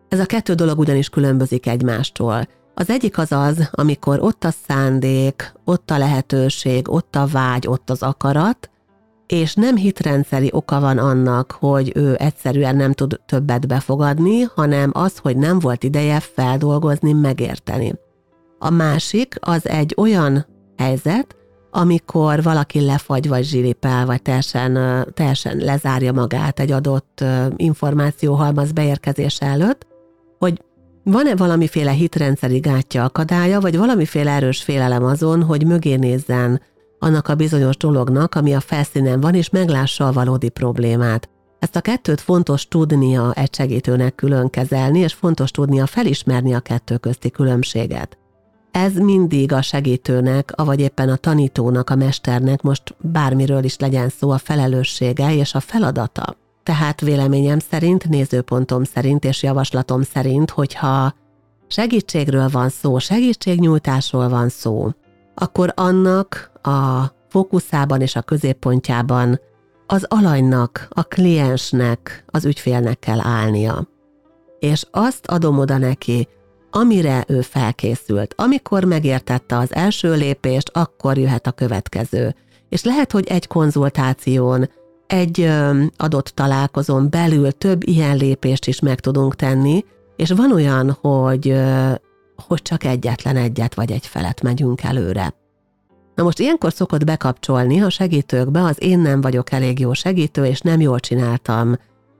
Ez 0.10 0.20
a 0.20 0.26
kettő 0.26 0.54
dolog 0.54 0.80
ugyanis 0.80 1.10
különbözik 1.10 1.68
egymástól. 1.68 2.48
Az 2.74 2.90
egyik 2.90 3.18
az 3.18 3.32
az, 3.32 3.70
amikor 3.72 4.20
ott 4.22 4.44
a 4.44 4.54
szándék, 4.68 5.54
ott 5.66 5.92
a 5.92 5.98
lehetőség, 5.98 6.92
ott 6.92 7.16
a 7.16 7.28
vágy, 7.32 7.68
ott 7.68 7.90
az 7.90 8.02
akarat, 8.02 8.70
és 9.28 9.54
nem 9.54 9.76
hitrendszeri 9.76 10.50
oka 10.54 10.80
van 10.80 10.98
annak, 10.98 11.52
hogy 11.52 11.92
ő 11.96 12.16
egyszerűen 12.20 12.76
nem 12.76 12.94
tud 12.94 13.20
többet 13.26 13.68
befogadni, 13.68 14.42
hanem 14.56 14.92
az, 14.94 15.18
hogy 15.18 15.38
nem 15.38 15.60
volt 15.60 15.84
ideje 15.84 16.20
feldolgozni, 16.20 17.14
megérteni. 17.14 17.94
A 18.60 18.70
másik 18.70 19.36
az 19.40 19.68
egy 19.68 19.94
olyan 19.98 20.46
helyzet, 20.78 21.36
amikor 21.76 22.44
valaki 22.44 22.82
lefagy, 22.82 23.28
vagy 23.28 23.44
zsilipel, 23.44 24.06
vagy 24.06 24.22
teljesen, 24.22 24.74
teljesen 25.14 25.58
lezárja 25.58 26.12
magát 26.12 26.60
egy 26.60 26.72
adott 26.72 27.24
információhalmaz 27.56 28.72
beérkezése 28.72 29.46
előtt, 29.46 29.88
hogy 30.40 30.62
van-e 31.04 31.36
valamiféle 31.36 31.92
hitrendszeri 31.92 32.60
gátja 32.60 33.04
akadálya, 33.04 33.60
vagy 33.60 33.78
valamiféle 33.78 34.32
erős 34.32 34.64
félelem 34.64 35.04
azon, 35.04 35.44
hogy 35.44 35.66
mögé 35.66 35.96
nézzen 35.96 36.62
annak 37.00 37.28
a 37.28 37.36
bizonyos 37.36 37.78
dolognak, 37.78 38.36
ami 38.36 38.54
a 38.54 38.60
felszínen 38.60 39.22
van, 39.22 39.34
és 39.34 39.50
meglássa 39.50 40.08
a 40.08 40.12
valódi 40.12 40.50
problémát. 40.50 41.30
Ezt 41.60 41.76
a 41.76 41.82
kettőt 41.82 42.22
fontos 42.22 42.68
tudnia 42.68 43.34
egy 43.34 43.54
segítőnek 43.54 44.16
külön 44.16 44.50
kezelni, 44.50 45.00
és 45.00 45.14
fontos 45.14 45.52
tudnia 45.52 45.86
felismerni 45.86 46.54
a 46.54 46.60
kettő 46.60 46.98
közti 46.98 47.32
különbséget. 47.32 48.18
Ez 48.74 48.94
mindig 48.94 49.52
a 49.52 49.62
segítőnek, 49.62 50.52
avagy 50.56 50.80
éppen 50.80 51.10
a 51.10 51.16
tanítónak, 51.16 51.90
a 51.90 51.96
mesternek, 51.96 52.62
most 52.62 52.96
bármiről 53.00 53.64
is 53.64 53.78
legyen 53.78 54.10
szó, 54.10 54.30
a 54.30 54.38
felelőssége 54.38 55.36
és 55.36 55.54
a 55.54 55.60
feladata. 55.60 56.36
Tehát 56.64 57.02
véleményem 57.02 57.60
szerint, 57.60 58.10
nézőpontom 58.10 58.84
szerint 58.84 59.24
és 59.24 59.44
javaslatom 59.44 60.02
szerint, 60.02 60.50
hogyha 60.50 61.14
segítségről 61.68 62.50
van 62.50 62.70
szó, 62.70 63.00
segítségnyújtásról 63.00 64.30
van 64.30 64.50
szó, 64.50 64.90
akkor 65.36 65.74
annak 65.76 66.52
a 66.62 67.04
fókuszában 67.30 68.02
és 68.02 68.16
a 68.16 68.22
középpontjában 68.22 69.40
az 69.88 70.06
alanynak, 70.08 70.88
a 70.90 71.04
kliensnek, 71.04 72.24
az 72.28 72.46
ügyfélnek 72.46 73.00
kell 73.00 73.20
állnia. 73.20 73.88
És 74.60 74.86
azt 74.92 75.28
adom 75.28 75.60
oda 75.60 75.78
neki, 75.78 76.28
amire 76.76 77.24
ő 77.28 77.42
felkészült. 77.42 78.34
Amikor 78.38 78.84
megértette 78.84 79.58
az 79.58 79.74
első 79.74 80.14
lépést, 80.14 80.70
akkor 80.74 81.18
jöhet 81.18 81.48
a 81.48 81.52
következő. 81.52 82.36
És 82.70 82.84
lehet, 82.84 83.12
hogy 83.12 83.28
egy 83.28 83.48
konzultáción, 83.48 84.70
egy 85.08 85.50
adott 85.98 86.28
találkozón 86.28 87.10
belül 87.10 87.52
több 87.52 87.88
ilyen 87.88 88.18
lépést 88.18 88.68
is 88.68 88.80
meg 88.80 89.00
tudunk 89.00 89.36
tenni, 89.36 89.86
és 90.16 90.32
van 90.32 90.52
olyan, 90.54 90.98
hogy, 91.02 91.62
hogy 92.48 92.62
csak 92.62 92.84
egyetlen 92.84 93.36
egyet 93.36 93.74
vagy 93.74 93.92
egy 93.92 94.08
felet 94.08 94.42
megyünk 94.42 94.84
előre. 94.84 95.34
Na 96.16 96.24
most 96.24 96.40
ilyenkor 96.40 96.74
szokott 96.74 97.04
bekapcsolni 97.04 97.82
a 97.82 97.90
segítőkbe 97.90 98.64
az 98.64 98.76
én 98.80 99.00
nem 99.00 99.22
vagyok 99.22 99.52
elég 99.52 99.80
jó 99.80 99.94
segítő, 99.94 100.46
és 100.46 100.60
nem 100.60 100.82
jól 100.82 101.00
csináltam 101.00 101.76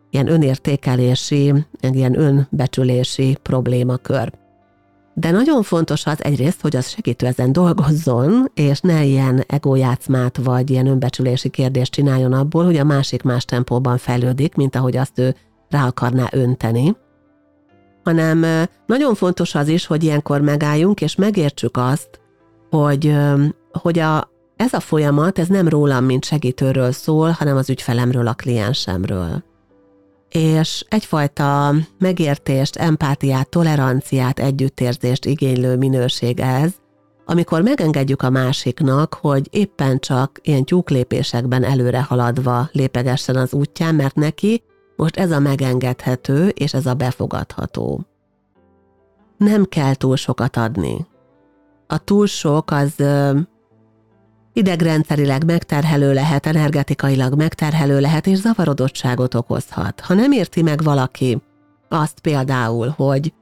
ilyen 0.10 0.28
önértékelési, 0.28 1.54
ilyen 1.82 2.20
önbecsülési 2.20 3.38
problémakör. 3.42 4.42
De 5.14 5.32
nagyon 5.32 5.64
fontos 5.64 6.06
az 6.06 6.24
egyrészt, 6.24 6.62
hogy 6.62 6.76
az 6.76 6.90
segítő 6.90 7.26
ezen 7.26 7.52
dolgozzon, 7.52 8.52
és 8.54 8.80
ne 8.80 9.04
ilyen 9.04 9.44
egójátszmát 9.48 10.38
vagy 10.38 10.70
ilyen 10.70 10.88
önbecsülési 10.88 11.50
kérdést 11.50 11.92
csináljon 11.92 12.34
abból, 12.34 12.66
hogy 12.66 12.78
a 12.78 12.84
másik 12.84 13.24
más 13.24 13.46
tempóban 13.46 13.98
fejlődik, 13.98 14.56
mint 14.56 14.76
ahogy 14.76 14.98
azt 14.98 15.20
ő 15.20 15.36
rá 15.70 15.86
akarná 15.88 16.28
önteni, 16.32 16.96
hanem 18.04 18.68
nagyon 18.86 19.16
fontos 19.16 19.56
az 19.56 19.68
is, 19.68 19.86
hogy 19.86 20.04
ilyenkor 20.04 20.42
megálljunk, 20.42 21.02
és 21.02 21.16
megértsük 21.16 21.78
azt, 21.78 22.20
hogy, 22.70 23.16
hogy 23.72 24.00
a, 24.00 24.30
ez 24.56 24.74
a 24.74 24.80
folyamat, 24.80 25.40
ez 25.40 25.48
nem 25.48 25.68
rólam, 25.68 26.06
mint 26.06 26.26
segítőről 26.26 26.92
szól, 26.92 27.30
hanem 27.30 27.58
az 27.58 27.70
ügyfelemről, 27.70 28.28
a 28.28 28.34
kliensemről 28.34 29.44
és 30.34 30.86
egyfajta 30.90 31.74
megértést, 32.00 32.76
empátiát, 32.76 33.50
toleranciát, 33.50 34.40
együttérzést 34.40 35.26
igénylő 35.26 35.78
minőség 35.78 36.40
ez, 36.40 36.72
amikor 37.26 37.62
megengedjük 37.62 38.22
a 38.22 38.30
másiknak, 38.30 39.14
hogy 39.14 39.48
éppen 39.52 40.00
csak 40.00 40.40
ilyen 40.42 40.64
tyúklépésekben 40.64 41.64
előre 41.64 42.02
haladva 42.02 42.70
lépegessen 42.72 43.36
az 43.36 43.54
útján, 43.54 43.96
mert 43.96 44.16
neki 44.16 44.64
most 44.96 45.18
ez 45.18 45.32
a 45.32 45.40
megengedhető, 45.40 46.48
és 46.48 46.74
ez 46.74 46.86
a 46.86 46.94
befogadható. 46.94 48.06
Nem 49.38 49.66
kell 49.66 49.94
túl 49.94 50.16
sokat 50.16 50.58
adni. 50.58 51.08
A 51.88 51.98
túl 51.98 52.26
sok 52.26 52.72
az 52.72 52.94
idegrendszerileg 54.54 55.46
megterhelő 55.46 56.14
lehet, 56.14 56.46
energetikailag 56.46 57.36
megterhelő 57.36 58.00
lehet, 58.00 58.28
és 58.28 58.38
zavarodottságot 58.38 59.34
okozhat. 59.34 60.00
Ha 60.00 60.14
nem 60.14 60.32
érti 60.32 60.62
meg 60.62 60.84
valaki 60.84 61.42
azt 61.90 62.20
például, 62.20 62.94
hogy 62.98 63.34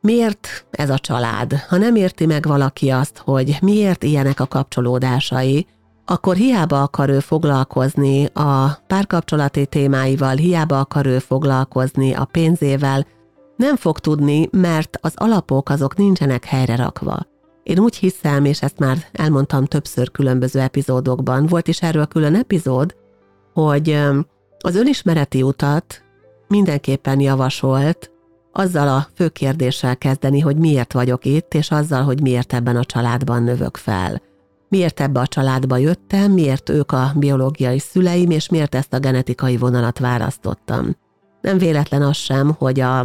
miért 0.00 0.66
ez 0.70 0.90
a 0.90 0.98
család, 0.98 1.52
ha 1.68 1.76
nem 1.76 1.94
érti 1.94 2.26
meg 2.26 2.46
valaki 2.46 2.90
azt, 2.90 3.18
hogy 3.18 3.58
miért 3.62 4.04
ilyenek 4.04 4.40
a 4.40 4.46
kapcsolódásai, 4.46 5.66
akkor 6.04 6.36
hiába 6.36 6.82
akar 6.82 7.08
ő 7.08 7.18
foglalkozni 7.18 8.24
a 8.24 8.78
párkapcsolati 8.86 9.66
témáival, 9.66 10.36
hiába 10.36 10.78
akar 10.78 11.06
ő 11.06 11.18
foglalkozni 11.18 12.14
a 12.14 12.24
pénzével, 12.24 13.06
nem 13.56 13.76
fog 13.76 13.98
tudni, 13.98 14.48
mert 14.52 14.98
az 15.00 15.12
alapok 15.16 15.68
azok 15.68 15.96
nincsenek 15.96 16.44
helyre 16.44 16.76
rakva. 16.76 17.29
Én 17.62 17.78
úgy 17.78 17.96
hiszem, 17.96 18.44
és 18.44 18.62
ezt 18.62 18.78
már 18.78 18.98
elmondtam 19.12 19.64
többször 19.64 20.10
különböző 20.10 20.60
epizódokban, 20.60 21.46
volt 21.46 21.68
is 21.68 21.82
erről 21.82 22.06
külön 22.06 22.34
epizód, 22.34 22.96
hogy 23.52 23.98
az 24.58 24.76
önismereti 24.76 25.42
utat 25.42 26.02
mindenképpen 26.48 27.20
javasolt 27.20 28.10
azzal 28.52 28.88
a 28.88 29.06
fő 29.14 29.28
kérdéssel 29.28 29.96
kezdeni, 29.96 30.40
hogy 30.40 30.56
miért 30.56 30.92
vagyok 30.92 31.24
itt, 31.24 31.54
és 31.54 31.70
azzal, 31.70 32.02
hogy 32.02 32.22
miért 32.22 32.52
ebben 32.52 32.76
a 32.76 32.84
családban 32.84 33.42
növök 33.42 33.76
fel. 33.76 34.22
Miért 34.68 35.00
ebbe 35.00 35.20
a 35.20 35.26
családba 35.26 35.76
jöttem, 35.76 36.32
miért 36.32 36.68
ők 36.68 36.92
a 36.92 37.12
biológiai 37.16 37.78
szüleim, 37.78 38.30
és 38.30 38.48
miért 38.48 38.74
ezt 38.74 38.92
a 38.92 38.98
genetikai 38.98 39.56
vonalat 39.56 39.98
választottam. 39.98 40.96
Nem 41.40 41.58
véletlen 41.58 42.02
az 42.02 42.16
sem, 42.16 42.54
hogy 42.58 42.80
a, 42.80 42.98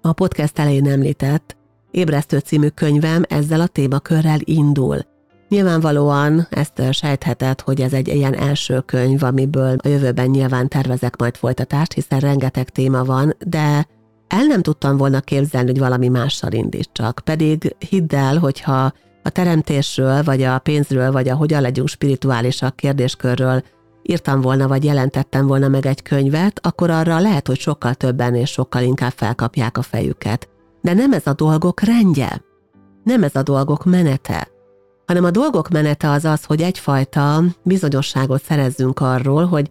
a 0.00 0.12
podcast 0.12 0.58
elején 0.58 0.88
említett 0.88 1.56
Ébresztő 1.94 2.38
című 2.38 2.68
könyvem 2.68 3.22
ezzel 3.28 3.60
a 3.60 3.66
témakörrel 3.66 4.38
indul. 4.40 4.98
Nyilvánvalóan 5.48 6.46
ezt 6.50 6.92
sejtheted, 6.92 7.60
hogy 7.60 7.80
ez 7.80 7.92
egy 7.92 8.08
ilyen 8.08 8.34
első 8.34 8.80
könyv, 8.80 9.22
amiből 9.22 9.76
a 9.82 9.88
jövőben 9.88 10.30
nyilván 10.30 10.68
tervezek 10.68 11.16
majd 11.16 11.36
folytatást, 11.36 11.92
hiszen 11.92 12.20
rengeteg 12.20 12.68
téma 12.68 13.04
van, 13.04 13.36
de 13.46 13.86
el 14.28 14.44
nem 14.46 14.62
tudtam 14.62 14.96
volna 14.96 15.20
képzelni, 15.20 15.70
hogy 15.70 15.78
valami 15.78 16.08
mással 16.08 16.52
indítsak. 16.52 17.20
Pedig 17.24 17.76
hidd 17.88 18.14
el, 18.14 18.38
hogyha 18.38 18.92
a 19.22 19.30
teremtésről, 19.30 20.22
vagy 20.22 20.42
a 20.42 20.58
pénzről, 20.58 21.12
vagy 21.12 21.28
a 21.28 21.36
hogyan 21.36 21.62
legyünk 21.62 21.88
spirituálisak 21.88 22.76
kérdéskörről 22.76 23.62
írtam 24.02 24.40
volna, 24.40 24.68
vagy 24.68 24.84
jelentettem 24.84 25.46
volna 25.46 25.68
meg 25.68 25.86
egy 25.86 26.02
könyvet, 26.02 26.60
akkor 26.66 26.90
arra 26.90 27.18
lehet, 27.18 27.46
hogy 27.46 27.58
sokkal 27.58 27.94
többen 27.94 28.34
és 28.34 28.50
sokkal 28.50 28.82
inkább 28.82 29.12
felkapják 29.12 29.78
a 29.78 29.82
fejüket. 29.82 30.48
De 30.84 30.92
nem 30.92 31.12
ez 31.12 31.26
a 31.26 31.32
dolgok 31.32 31.80
rendje, 31.80 32.42
nem 33.04 33.22
ez 33.22 33.34
a 33.34 33.42
dolgok 33.42 33.84
menete, 33.84 34.48
hanem 35.06 35.24
a 35.24 35.30
dolgok 35.30 35.68
menete 35.68 36.10
az 36.10 36.24
az, 36.24 36.44
hogy 36.44 36.62
egyfajta 36.62 37.42
bizonyosságot 37.62 38.42
szerezzünk 38.42 39.00
arról, 39.00 39.44
hogy 39.44 39.70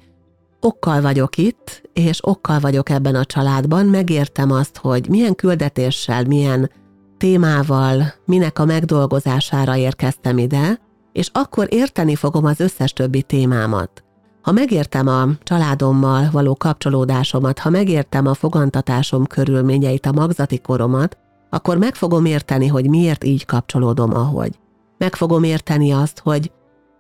okkal 0.60 1.01
vagyok 1.01 1.38
itt, 1.38 1.89
és 1.93 2.20
okkal 2.25 2.60
vagyok 2.60 2.89
ebben 2.89 3.15
a 3.15 3.25
családban, 3.25 3.86
megértem 3.86 4.51
azt, 4.51 4.77
hogy 4.77 5.10
milyen 5.10 5.36
küldetéssel, 5.36 6.24
milyen 6.24 6.72
témával, 7.17 8.13
minek 8.25 8.60
a 8.60 8.65
megdolgozására 8.65 9.75
érkeztem 9.75 10.38
ide, 10.38 10.79
és 11.12 11.29
akkor 11.34 11.67
érteni 11.70 12.15
fogom 12.15 12.46
az 12.46 12.60
összes 12.60 12.93
többi 12.93 13.22
témámat. 13.22 14.02
Ha 14.43 14.51
megértem 14.51 15.07
a 15.07 15.27
családommal 15.43 16.29
való 16.31 16.55
kapcsolódásomat, 16.55 17.59
ha 17.59 17.69
megértem 17.69 18.27
a 18.27 18.33
fogantatásom 18.33 19.25
körülményeit, 19.25 20.05
a 20.05 20.12
magzati 20.12 20.59
koromat, 20.59 21.17
akkor 21.50 21.77
meg 21.77 21.95
fogom 21.95 22.25
érteni, 22.25 22.67
hogy 22.67 22.89
miért 22.89 23.23
így 23.23 23.45
kapcsolódom, 23.45 24.15
ahogy. 24.15 24.59
Meg 24.97 25.15
fogom 25.15 25.43
érteni 25.43 25.91
azt, 25.91 26.19
hogy 26.19 26.51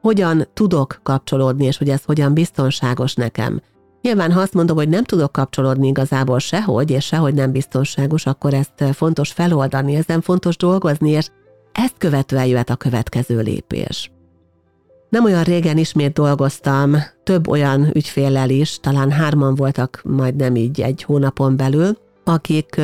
hogyan 0.01 0.47
tudok 0.53 0.99
kapcsolódni, 1.03 1.65
és 1.65 1.77
hogy 1.77 1.89
ez 1.89 2.03
hogyan 2.03 2.33
biztonságos 2.33 3.13
nekem. 3.13 3.61
Nyilván, 4.01 4.31
ha 4.31 4.41
azt 4.41 4.53
mondom, 4.53 4.77
hogy 4.77 4.89
nem 4.89 5.03
tudok 5.03 5.31
kapcsolódni 5.31 5.87
igazából 5.87 6.39
sehogy, 6.39 6.91
és 6.91 7.05
sehogy 7.05 7.33
nem 7.33 7.51
biztonságos, 7.51 8.25
akkor 8.25 8.53
ezt 8.53 8.95
fontos 8.95 9.31
feloldani, 9.31 9.95
ezen 9.95 10.21
fontos 10.21 10.57
dolgozni, 10.57 11.09
és 11.09 11.29
ezt 11.71 11.95
követően 11.97 12.45
jöhet 12.45 12.69
a 12.69 12.75
következő 12.75 13.39
lépés. 13.39 14.12
Nem 15.13 15.25
olyan 15.25 15.43
régen 15.43 15.77
ismét 15.77 16.13
dolgoztam 16.13 16.95
több 17.23 17.47
olyan 17.47 17.89
ügyféllel 17.93 18.49
is, 18.49 18.79
talán 18.79 19.11
hárman 19.11 19.55
voltak 19.55 20.01
majd 20.03 20.35
nem 20.35 20.55
így 20.55 20.81
egy 20.81 21.03
hónapon 21.03 21.57
belül, 21.57 21.97
akik 22.23 22.81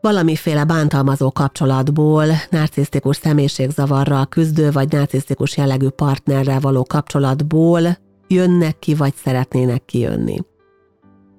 valamiféle 0.00 0.64
bántalmazó 0.64 1.30
kapcsolatból, 1.32 2.24
narcisztikus 2.50 3.16
személyiségzavarral 3.16 4.26
küzdő 4.26 4.70
vagy 4.70 4.92
narcisztikus 4.92 5.56
jellegű 5.56 5.88
partnerrel 5.88 6.60
való 6.60 6.84
kapcsolatból 6.84 7.98
jönnek 8.28 8.78
ki, 8.78 8.94
vagy 8.94 9.14
szeretnének 9.14 9.84
kijönni. 9.84 10.38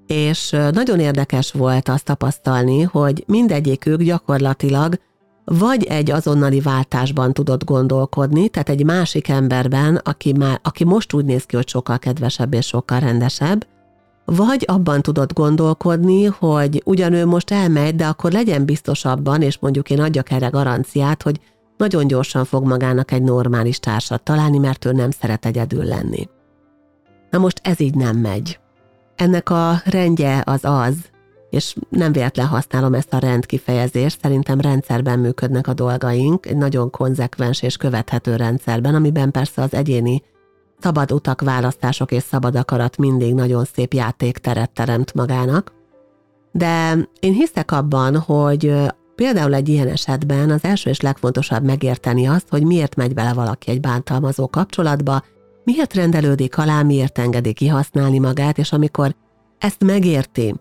És 0.08 0.50
nagyon 0.72 1.00
érdekes 1.00 1.52
volt 1.52 1.90
azt 1.90 2.06
tapasztalni, 2.06 2.82
hogy 2.82 3.24
mindegyikük 3.28 4.02
gyakorlatilag 4.02 5.00
vagy 5.52 5.84
egy 5.84 6.12
azonnali 6.12 6.60
váltásban 6.60 7.34
tudott 7.34 7.64
gondolkodni, 7.64 8.50
tehát 8.50 8.70
egy 8.70 8.86
másik 8.86 9.28
emberben, 9.30 9.96
aki, 9.96 10.34
már, 10.34 10.60
aki 10.64 10.84
most 10.84 11.14
úgy 11.14 11.26
néz 11.26 11.44
ki, 11.44 11.56
hogy 11.56 11.68
sokkal 11.68 12.00
kedvesebb 12.00 12.54
és 12.54 12.66
sokkal 12.66 13.00
rendesebb, 13.00 13.68
vagy 14.26 14.64
abban 14.68 15.02
tudott 15.02 15.34
gondolkodni, 15.34 16.26
hogy 16.26 16.82
ugyan 16.86 17.14
ő 17.14 17.26
most 17.26 17.52
elmegy, 17.52 17.96
de 17.96 18.06
akkor 18.06 18.32
legyen 18.32 18.66
biztos 18.66 19.06
abban, 19.06 19.42
és 19.42 19.58
mondjuk 19.60 19.90
én 19.90 20.00
adjak 20.00 20.32
erre 20.32 20.48
garanciát, 20.48 21.22
hogy 21.24 21.40
nagyon 21.78 22.08
gyorsan 22.08 22.46
fog 22.46 22.66
magának 22.66 23.12
egy 23.12 23.24
normális 23.24 23.80
társat 23.80 24.24
találni, 24.24 24.58
mert 24.58 24.86
ő 24.86 24.92
nem 24.92 25.12
szeret 25.12 25.46
egyedül 25.46 25.84
lenni. 25.84 26.28
Na 27.30 27.38
most 27.38 27.60
ez 27.64 27.80
így 27.80 27.96
nem 27.96 28.18
megy. 28.18 28.60
Ennek 29.16 29.50
a 29.50 29.82
rendje 29.86 30.42
az 30.46 30.66
az, 30.66 30.96
és 31.50 31.76
nem 31.90 32.12
véletlen 32.12 32.48
használom 32.48 32.94
ezt 32.94 33.14
a 33.14 33.18
rend 33.18 33.46
kifejezést, 33.46 34.20
szerintem 34.22 34.62
rendszerben 34.62 35.20
működnek 35.20 35.68
a 35.68 35.74
dolgaink, 35.74 36.46
egy 36.46 36.58
nagyon 36.58 36.90
konzekvens 36.90 37.62
és 37.62 37.78
követhető 37.78 38.36
rendszerben, 38.36 38.96
amiben 38.96 39.32
persze 39.32 39.62
az 39.62 39.74
egyéni 39.74 40.22
szabad 40.80 41.12
utak, 41.12 41.42
választások 41.42 42.12
és 42.12 42.24
szabad 42.24 42.56
akarat 42.56 42.98
mindig 42.98 43.34
nagyon 43.34 43.66
szép 43.74 43.94
játékteret 43.94 44.72
teremt 44.72 45.14
magának. 45.14 45.72
De 46.52 46.98
én 47.20 47.34
hiszek 47.34 47.72
abban, 47.72 48.18
hogy 48.18 48.74
például 49.16 49.54
egy 49.54 49.70
ilyen 49.70 49.88
esetben 49.88 50.50
az 50.50 50.64
első 50.64 50.90
és 50.90 51.02
legfontosabb 51.02 51.64
megérteni 51.64 52.28
azt, 52.28 52.50
hogy 52.50 52.64
miért 52.64 52.96
megy 52.96 53.14
bele 53.14 53.34
valaki 53.34 53.72
egy 53.72 53.80
bántalmazó 53.80 54.48
kapcsolatba, 54.48 55.24
miért 55.64 55.94
rendelődik 55.94 56.58
alá, 56.58 56.82
miért 56.82 57.20
engedi 57.20 57.54
kihasználni 57.54 58.20
magát, 58.20 58.58
és 58.58 58.72
amikor 58.72 59.16
ezt 59.58 59.84
megérti, 59.84 60.56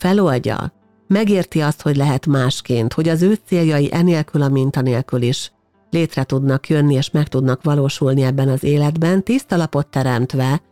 feloldja, 0.00 0.72
megérti 1.06 1.60
azt, 1.60 1.82
hogy 1.82 1.96
lehet 1.96 2.26
másként, 2.26 2.92
hogy 2.92 3.08
az 3.08 3.22
ő 3.22 3.38
céljai 3.46 3.88
enélkül 3.92 4.42
a 4.42 4.48
mintanélkül 4.48 5.22
is 5.22 5.52
létre 5.90 6.24
tudnak 6.24 6.68
jönni 6.68 6.94
és 6.94 7.10
meg 7.10 7.28
tudnak 7.28 7.62
valósulni 7.62 8.22
ebben 8.22 8.48
az 8.48 8.64
életben, 8.64 9.24
tiszta 9.24 9.56
lapot 9.56 9.86
teremtve, 9.86 10.62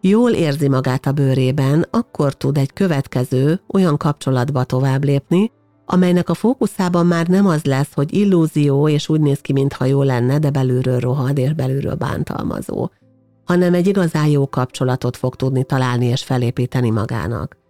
jól 0.00 0.30
érzi 0.30 0.68
magát 0.68 1.06
a 1.06 1.12
bőrében, 1.12 1.86
akkor 1.90 2.34
tud 2.34 2.58
egy 2.58 2.72
következő 2.72 3.60
olyan 3.72 3.96
kapcsolatba 3.96 4.64
tovább 4.64 5.04
lépni, 5.04 5.50
amelynek 5.86 6.28
a 6.28 6.34
fókuszában 6.34 7.06
már 7.06 7.26
nem 7.26 7.46
az 7.46 7.64
lesz, 7.64 7.94
hogy 7.94 8.14
illúzió, 8.14 8.88
és 8.88 9.08
úgy 9.08 9.20
néz 9.20 9.40
ki, 9.40 9.52
mintha 9.52 9.84
jó 9.84 10.02
lenne, 10.02 10.38
de 10.38 10.50
belülről 10.50 10.98
rohad 10.98 11.38
és 11.38 11.52
belülről 11.52 11.94
bántalmazó, 11.94 12.90
hanem 13.44 13.74
egy 13.74 13.86
igazán 13.86 14.26
jó 14.26 14.48
kapcsolatot 14.48 15.16
fog 15.16 15.36
tudni 15.36 15.64
találni 15.64 16.06
és 16.06 16.22
felépíteni 16.22 16.90
magának. 16.90 17.61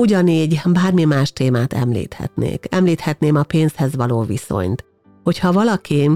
Ugyanígy 0.00 0.60
bármi 0.72 1.04
más 1.04 1.32
témát 1.32 1.72
említhetnék. 1.72 2.66
Említhetném 2.70 3.36
a 3.36 3.42
pénzhez 3.42 3.96
való 3.96 4.22
viszonyt. 4.22 4.84
Hogyha 5.24 5.52
valaki 5.52 6.10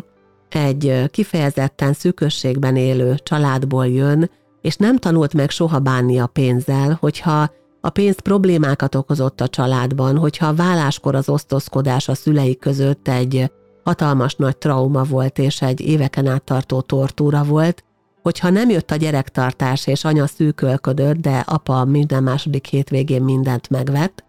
egy 0.49 1.05
kifejezetten 1.11 1.93
szűkösségben 1.93 2.77
élő 2.77 3.15
családból 3.23 3.87
jön, 3.87 4.31
és 4.61 4.77
nem 4.77 4.97
tanult 4.97 5.35
meg 5.35 5.51
soha 5.51 5.79
bánni 5.79 6.19
a 6.19 6.27
pénzzel, 6.27 6.97
hogyha 7.01 7.51
a 7.81 7.91
pénz 7.91 8.19
problémákat 8.19 8.95
okozott 8.95 9.41
a 9.41 9.49
családban, 9.49 10.17
hogyha 10.17 10.47
a 10.47 10.55
válláskor 10.55 11.15
az 11.15 11.29
osztozkodás 11.29 12.09
a 12.09 12.15
szülei 12.15 12.57
között 12.57 13.09
egy 13.09 13.51
hatalmas 13.85 14.35
nagy 14.35 14.57
trauma 14.57 15.03
volt, 15.03 15.39
és 15.39 15.63
egy 15.63 15.81
éveken 15.81 16.27
át 16.27 16.45
tartó 16.45 16.81
tortúra 16.81 17.45
volt, 17.45 17.85
hogyha 18.23 18.51
nem 18.51 18.71
jött 18.71 18.91
a 18.91 18.97
gyerektartás, 18.97 19.87
és 19.87 20.05
anya 20.05 20.27
szűkölködött, 20.27 21.17
de 21.17 21.45
apa 21.47 21.85
minden 21.85 22.23
második 22.23 22.67
hétvégén 22.67 23.23
mindent 23.23 23.71
megvett, 23.71 24.25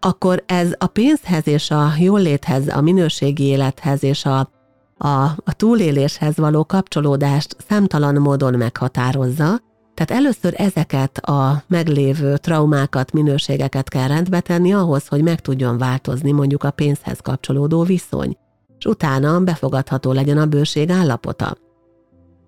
akkor 0.00 0.42
ez 0.46 0.72
a 0.78 0.86
pénzhez 0.86 1.48
és 1.48 1.70
a 1.70 1.92
jóléthez, 1.98 2.68
a 2.68 2.80
minőségi 2.80 3.44
élethez 3.44 4.04
és 4.04 4.24
a 4.24 4.52
a, 4.98 5.22
a 5.24 5.52
túléléshez 5.56 6.36
való 6.36 6.64
kapcsolódást 6.64 7.56
számtalan 7.68 8.14
módon 8.14 8.54
meghatározza, 8.54 9.60
tehát 9.94 10.22
először 10.22 10.54
ezeket 10.56 11.18
a 11.18 11.62
meglévő 11.66 12.36
traumákat, 12.36 13.12
minőségeket 13.12 13.88
kell 13.88 14.08
rendbe 14.08 14.40
tenni 14.40 14.72
ahhoz, 14.72 15.06
hogy 15.06 15.22
meg 15.22 15.40
tudjon 15.40 15.78
változni 15.78 16.32
mondjuk 16.32 16.64
a 16.64 16.70
pénzhez 16.70 17.18
kapcsolódó 17.22 17.82
viszony, 17.82 18.36
és 18.78 18.84
utána 18.84 19.40
befogadható 19.40 20.12
legyen 20.12 20.38
a 20.38 20.46
bőség 20.46 20.90
állapota. 20.90 21.56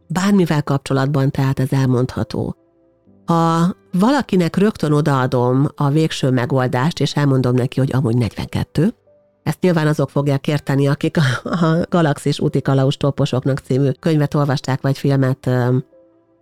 Bármivel 0.08 0.62
kapcsolatban 0.62 1.30
tehát 1.30 1.60
ez 1.60 1.72
elmondható. 1.72 2.56
Ha 3.24 3.74
valakinek 3.92 4.56
rögtön 4.56 4.92
odaadom 4.92 5.68
a 5.74 5.88
végső 5.88 6.30
megoldást, 6.30 7.00
és 7.00 7.14
elmondom 7.14 7.54
neki, 7.54 7.80
hogy 7.80 7.90
amúgy 7.92 8.16
42, 8.16 8.94
ezt 9.42 9.60
nyilván 9.60 9.86
azok 9.86 10.10
fogják 10.10 10.46
érteni, 10.48 10.86
akik 10.86 11.16
a, 11.16 11.48
a 11.48 11.86
Galaxis 11.88 12.40
úti 12.40 12.62
kalauz 12.62 12.96
toposoknak 12.96 13.58
című 13.58 13.90
könyvet 14.00 14.34
olvasták, 14.34 14.80
vagy 14.80 14.98
filmet 14.98 15.50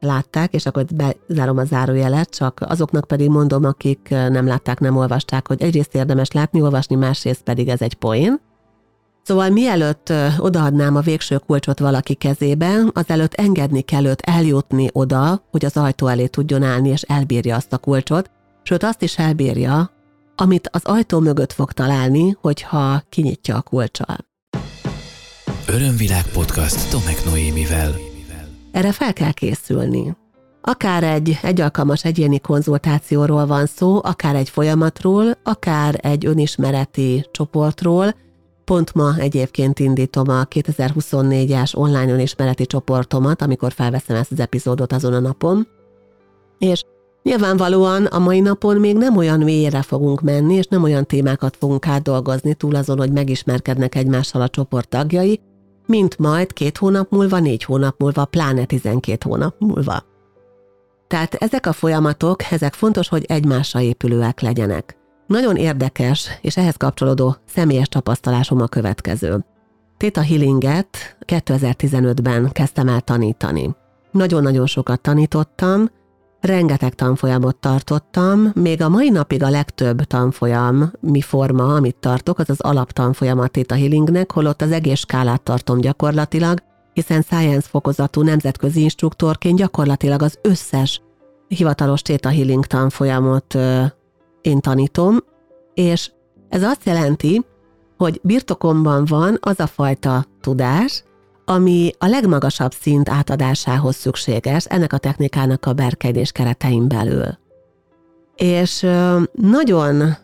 látták, 0.00 0.54
és 0.54 0.66
akkor 0.66 0.84
bezárom 0.84 1.58
a 1.58 1.64
zárójelet, 1.64 2.30
csak 2.30 2.60
azoknak 2.68 3.06
pedig 3.06 3.28
mondom, 3.28 3.64
akik 3.64 4.08
nem 4.08 4.46
látták, 4.46 4.80
nem 4.80 4.96
olvasták, 4.96 5.48
hogy 5.48 5.62
egyrészt 5.62 5.94
érdemes 5.94 6.30
látni, 6.30 6.62
olvasni, 6.62 6.96
másrészt 6.96 7.42
pedig 7.42 7.68
ez 7.68 7.80
egy 7.80 7.94
poén. 7.94 8.40
Szóval 9.24 9.48
mielőtt 9.48 10.12
odaadnám 10.38 10.96
a 10.96 11.00
végső 11.00 11.38
kulcsot 11.46 11.78
valaki 11.78 12.14
kezébe, 12.14 12.82
azelőtt 12.92 13.34
engedni 13.34 13.80
kell 13.80 14.04
őt 14.04 14.20
eljutni 14.20 14.88
oda, 14.92 15.42
hogy 15.50 15.64
az 15.64 15.76
ajtó 15.76 16.06
elé 16.06 16.26
tudjon 16.26 16.62
állni 16.62 16.88
és 16.88 17.02
elbírja 17.02 17.56
azt 17.56 17.72
a 17.72 17.78
kulcsot, 17.78 18.30
sőt 18.62 18.82
azt 18.82 19.02
is 19.02 19.18
elbírja, 19.18 19.90
amit 20.36 20.68
az 20.72 20.80
ajtó 20.84 21.18
mögött 21.18 21.52
fog 21.52 21.72
találni, 21.72 22.36
hogyha 22.40 23.02
kinyitja 23.08 23.56
a 23.56 23.62
kulcsal. 23.62 24.16
Örömvilág 25.68 26.26
podcast 26.32 26.90
Tomek 26.90 27.24
Noémivel. 27.24 27.94
Erre 28.72 28.92
fel 28.92 29.12
kell 29.12 29.32
készülni. 29.32 30.16
Akár 30.60 31.02
egy 31.02 31.38
egy 31.42 31.60
alkalmas 31.60 32.04
egyéni 32.04 32.40
konzultációról 32.40 33.46
van 33.46 33.66
szó, 33.66 34.00
akár 34.02 34.34
egy 34.34 34.48
folyamatról, 34.48 35.38
akár 35.42 35.98
egy 36.02 36.26
önismereti 36.26 37.28
csoportról, 37.32 38.14
Pont 38.64 38.94
ma 38.94 39.14
egyébként 39.18 39.78
indítom 39.78 40.28
a 40.28 40.44
2024-es 40.44 41.76
online 41.76 42.12
önismereti 42.12 42.66
csoportomat, 42.66 43.42
amikor 43.42 43.72
felveszem 43.72 44.16
ezt 44.16 44.32
az 44.32 44.40
epizódot 44.40 44.92
azon 44.92 45.12
a 45.12 45.20
napon. 45.20 45.66
És 46.58 46.84
nyilvánvalóan 47.22 48.04
a 48.04 48.18
mai 48.18 48.40
napon 48.40 48.76
még 48.76 48.96
nem 48.96 49.16
olyan 49.16 49.40
mélyre 49.40 49.82
fogunk 49.82 50.20
menni, 50.20 50.54
és 50.54 50.66
nem 50.66 50.82
olyan 50.82 51.06
témákat 51.06 51.56
fogunk 51.56 51.86
átdolgozni 51.86 52.54
túl 52.54 52.74
azon, 52.74 52.98
hogy 52.98 53.12
megismerkednek 53.12 53.94
egymással 53.94 54.42
a 54.42 54.48
csoport 54.48 54.88
tagjai, 54.88 55.40
mint 55.86 56.18
majd 56.18 56.52
két 56.52 56.78
hónap 56.78 57.10
múlva, 57.10 57.38
négy 57.38 57.64
hónap 57.64 57.94
múlva, 57.98 58.24
pláne 58.24 58.64
12 58.64 59.28
hónap 59.28 59.54
múlva. 59.58 60.04
Tehát 61.06 61.34
ezek 61.34 61.66
a 61.66 61.72
folyamatok, 61.72 62.50
ezek 62.50 62.74
fontos, 62.74 63.08
hogy 63.08 63.24
egymásra 63.28 63.80
épülőek 63.80 64.40
legyenek. 64.40 64.96
Nagyon 65.26 65.56
érdekes, 65.56 66.28
és 66.40 66.56
ehhez 66.56 66.76
kapcsolódó 66.76 67.36
személyes 67.46 67.88
tapasztalásom 67.88 68.60
a 68.60 68.66
következő. 68.66 69.44
Theta 69.96 70.22
Healinget 70.22 71.16
2015-ben 71.26 72.50
kezdtem 72.52 72.88
el 72.88 73.00
tanítani. 73.00 73.74
Nagyon-nagyon 74.10 74.66
sokat 74.66 75.00
tanítottam, 75.00 75.88
rengeteg 76.40 76.94
tanfolyamot 76.94 77.56
tartottam, 77.56 78.52
még 78.54 78.82
a 78.82 78.88
mai 78.88 79.10
napig 79.10 79.42
a 79.42 79.50
legtöbb 79.50 80.02
tanfolyam, 80.02 80.92
mi 81.00 81.20
forma, 81.20 81.74
amit 81.74 81.96
tartok, 81.96 82.38
az 82.38 82.50
az 82.50 82.60
alaptanfolyam 82.60 83.38
a 83.38 83.46
Theta 83.46 83.74
Healingnek, 83.74 84.32
holott 84.32 84.62
az 84.62 84.72
egész 84.72 84.98
skálát 84.98 85.42
tartom 85.42 85.80
gyakorlatilag, 85.80 86.58
hiszen 86.92 87.22
science 87.22 87.68
fokozatú 87.68 88.22
nemzetközi 88.22 88.80
instruktorként 88.80 89.58
gyakorlatilag 89.58 90.22
az 90.22 90.38
összes 90.42 91.00
hivatalos 91.48 92.02
Theta 92.02 92.28
Healing 92.28 92.66
tanfolyamot 92.66 93.56
én 94.46 94.60
tanítom, 94.60 95.16
és 95.74 96.10
ez 96.48 96.62
azt 96.62 96.84
jelenti, 96.84 97.44
hogy 97.96 98.20
birtokomban 98.22 99.04
van 99.04 99.38
az 99.40 99.60
a 99.60 99.66
fajta 99.66 100.24
tudás, 100.40 101.04
ami 101.44 101.90
a 101.98 102.06
legmagasabb 102.06 102.72
szint 102.72 103.08
átadásához 103.08 103.96
szükséges 103.96 104.64
ennek 104.64 104.92
a 104.92 104.98
technikának 104.98 105.66
a 105.66 105.72
berkedés 105.72 106.32
keretein 106.32 106.88
belül. 106.88 107.38
És 108.36 108.86
nagyon 109.32 110.16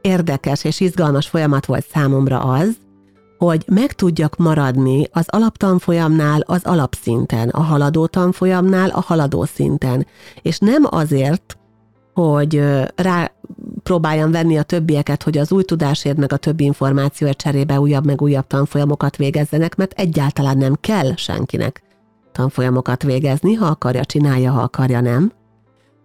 érdekes 0.00 0.64
és 0.64 0.80
izgalmas 0.80 1.28
folyamat 1.28 1.66
volt 1.66 1.86
számomra 1.86 2.38
az, 2.40 2.76
hogy 3.38 3.64
meg 3.66 3.92
tudjak 3.92 4.36
maradni 4.36 5.08
az 5.12 5.26
alaptanfolyamnál 5.28 6.40
az 6.40 6.60
alapszinten, 6.64 7.48
a 7.48 7.62
haladó 7.62 8.06
tanfolyamnál 8.06 8.88
a 8.88 9.00
haladó 9.00 9.44
szinten. 9.44 10.06
És 10.42 10.58
nem 10.58 10.86
azért, 10.90 11.57
hogy 12.22 12.62
rá 12.94 13.30
próbáljam 13.82 14.30
venni 14.30 14.58
a 14.58 14.62
többieket, 14.62 15.22
hogy 15.22 15.38
az 15.38 15.52
új 15.52 15.62
tudásért 15.62 16.16
meg 16.16 16.32
a 16.32 16.36
többi 16.36 16.64
információért 16.64 17.38
cserébe 17.38 17.80
újabb 17.80 18.04
meg 18.04 18.22
újabb 18.22 18.46
tanfolyamokat 18.46 19.16
végezzenek, 19.16 19.76
mert 19.76 19.92
egyáltalán 19.92 20.56
nem 20.58 20.74
kell 20.80 21.14
senkinek 21.16 21.82
tanfolyamokat 22.32 23.02
végezni, 23.02 23.54
ha 23.54 23.66
akarja, 23.66 24.04
csinálja, 24.04 24.50
ha 24.50 24.60
akarja, 24.60 25.00
nem, 25.00 25.32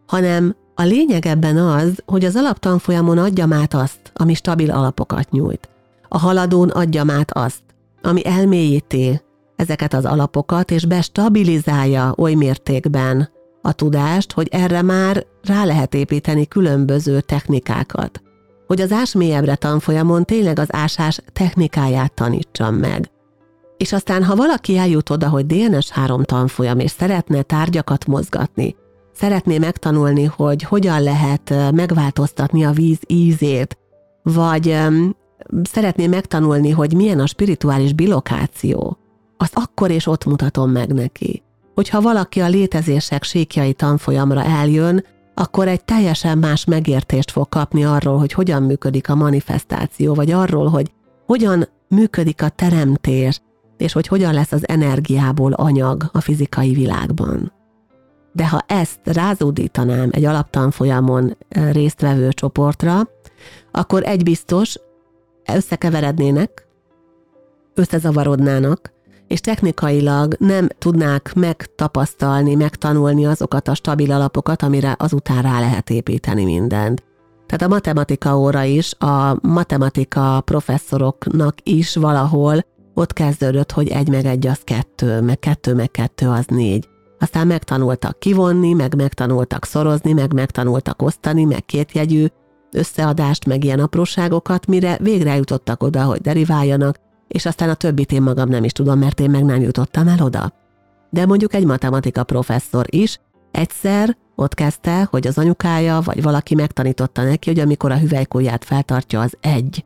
hanem 0.08 0.56
a 0.76 0.84
lényeg 0.84 1.26
ebben 1.26 1.58
az, 1.58 2.04
hogy 2.06 2.26
az 2.26 2.36
alaptanfolyamon 2.36 3.17
adjam 3.17 3.54
át 3.54 3.73
azt, 3.73 4.12
ami 4.13 4.34
stabil 4.34 4.71
alapokat 4.71 5.32
nyújt. 5.32 5.69
A 6.08 6.17
haladón 6.17 6.69
adjam 6.69 7.10
át 7.10 7.32
azt, 7.32 7.63
ami 8.02 8.26
elmélyíti 8.26 9.21
ezeket 9.56 9.93
az 9.93 10.06
alapokat, 10.06 10.71
és 10.71 10.86
bestabilizálja 10.86 12.13
oly 12.17 12.34
mértékben 12.34 13.30
a 13.65 13.71
tudást, 13.71 14.32
hogy 14.32 14.47
erre 14.52 14.82
már 14.82 15.26
rá 15.43 15.65
lehet 15.65 15.93
építeni 15.93 16.47
különböző 16.47 17.21
technikákat. 17.21 18.21
Hogy 18.67 18.82
az 18.82 18.91
ás 18.91 19.13
mélyebbre 19.13 19.56
tanfolyamon 19.56 20.23
tényleg 20.23 20.60
az 20.60 20.67
ásás 20.69 21.19
technikáját 21.34 22.13
tanítsam 22.13 22.76
meg. 22.76 23.12
És 23.78 23.93
aztán, 23.93 24.23
ha 24.23 24.36
valaki 24.36 24.78
eljut 24.78 25.10
oda, 25.10 25.30
hogy 25.30 25.45
DNS3 25.47 26.23
tanfolyam, 26.23 26.80
és 26.80 26.91
szeretne 26.91 27.41
tárgyakat 27.41 28.06
mozgatni, 28.06 28.76
szeretné 29.13 29.58
megtanulni, 29.58 30.23
hogy 30.23 30.63
hogyan 30.63 31.02
lehet 31.02 31.54
megváltoztatni 31.71 32.63
a 32.63 32.71
víz 32.71 32.99
ízét, 33.08 33.78
vagy 34.23 34.78
szeretné 35.63 36.08
megtanulni, 36.08 36.69
hogy 36.69 36.93
milyen 36.93 37.19
a 37.19 37.28
spirituális 37.28 37.93
bilokáció, 37.93 38.97
azt 39.38 39.56
akkor 39.56 39.91
és 39.91 40.08
ott 40.08 40.26
mutatom 40.26 40.71
meg 40.71 40.93
neki 40.93 41.43
hogyha 41.74 42.02
valaki 42.02 42.42
a 42.42 42.48
létezések 42.48 43.24
síkjai 43.24 43.74
tanfolyamra 43.74 44.44
eljön, 44.44 45.06
akkor 45.34 45.68
egy 45.68 45.84
teljesen 45.84 46.38
más 46.38 46.66
megértést 46.66 47.32
fog 47.32 47.50
kapni 47.50 47.86
arról, 47.86 48.18
hogy 48.18 48.34
hogyan 48.34 48.64
működik 48.64 49.10
a 49.10 49.16
manifestáció, 49.16 50.14
vagy 50.14 50.32
arról, 50.32 50.68
hogy 50.68 50.92
hogyan 51.26 51.68
működik 51.88 52.42
a 52.42 52.50
teremtés, 52.50 53.42
és 53.78 53.94
hogy 53.94 54.08
hogyan 54.08 54.34
lesz 54.34 54.52
az 54.52 54.68
energiából 54.68 55.52
anyag 55.54 56.10
a 56.12 56.22
fizikai 56.22 56.74
világban. 56.74 57.52
De 58.32 58.48
ha 58.48 58.64
ezt 58.68 59.00
rázódítanám 59.04 60.10
egy 60.12 60.26
alaptanfolyamon 60.26 61.38
résztvevő 61.50 62.30
csoportra, 62.30 63.02
akkor 63.72 64.04
egy 64.04 64.24
biztos, 64.24 64.76
összekeverednének, 65.54 66.68
összezavarodnának, 67.74 68.93
és 69.34 69.39
technikailag 69.39 70.36
nem 70.39 70.67
tudnák 70.78 71.34
megtapasztalni, 71.36 72.56
megtanulni 72.56 73.26
azokat 73.26 73.67
a 73.67 73.74
stabil 73.76 74.12
alapokat, 74.12 74.62
amire 74.62 74.96
azután 75.00 75.41
rá 75.41 75.60
lehet 75.60 75.89
építeni 75.89 76.43
mindent. 76.43 77.04
Tehát 77.46 77.62
a 77.62 77.67
matematika 77.67 78.38
óra 78.38 78.63
is, 78.63 78.93
a 79.00 79.38
matematika 79.41 80.41
professzoroknak 80.41 81.56
is 81.63 81.96
valahol 81.96 82.65
ott 82.93 83.13
kezdődött, 83.13 83.72
hogy 83.72 83.88
egy 83.88 84.10
meg 84.10 84.26
egy 84.26 84.48
az 84.48 84.62
kettő, 84.63 85.22
meg 85.22 85.39
kettő 85.39 85.74
meg 85.74 85.91
kettő 85.91 86.30
az 86.30 86.46
négy. 86.46 86.88
Aztán 87.19 87.48
megtanultak 87.48 88.19
kivonni, 88.19 88.74
meg 88.74 88.96
megtanultak 88.96 89.65
szorozni, 89.65 90.13
meg 90.13 90.34
megtanultak 90.34 91.02
osztani, 91.02 91.43
meg 91.43 91.65
kétjegyű 91.65 92.26
összeadást, 92.72 93.46
meg 93.46 93.63
ilyen 93.63 93.80
apróságokat, 93.80 94.67
mire 94.67 94.98
végre 95.02 95.36
jutottak 95.36 95.84
oda, 95.84 96.04
hogy 96.04 96.22
deriváljanak, 96.22 97.00
és 97.34 97.46
aztán 97.46 97.69
a 97.69 97.74
többit 97.74 98.12
én 98.12 98.22
magam 98.22 98.50
nem 98.50 98.63
is 98.63 98.72
tudom, 98.72 99.00
mert 99.00 99.19
én 99.19 99.30
meg 99.30 99.43
nem 99.43 99.62
jutottam 99.62 100.08
el 100.08 100.19
oda. 100.22 100.54
De 101.10 101.26
mondjuk 101.26 101.54
egy 101.54 101.65
matematika 101.65 102.24
professzor 102.24 102.86
is 102.89 103.19
egyszer 103.52 104.17
ott 104.36 104.54
kezdte, 104.54 105.08
hogy 105.10 105.28
az 105.28 105.38
anyukája 105.38 106.02
vagy 106.02 106.22
valaki 106.22 106.56
megtanította 106.56 107.24
neki, 107.24 107.50
hogy 107.50 107.60
amikor 107.60 107.91
a 107.91 107.98
hüvelykújját 107.98 108.65
feltartja, 108.65 109.22
az 109.22 109.38
egy. 109.39 109.86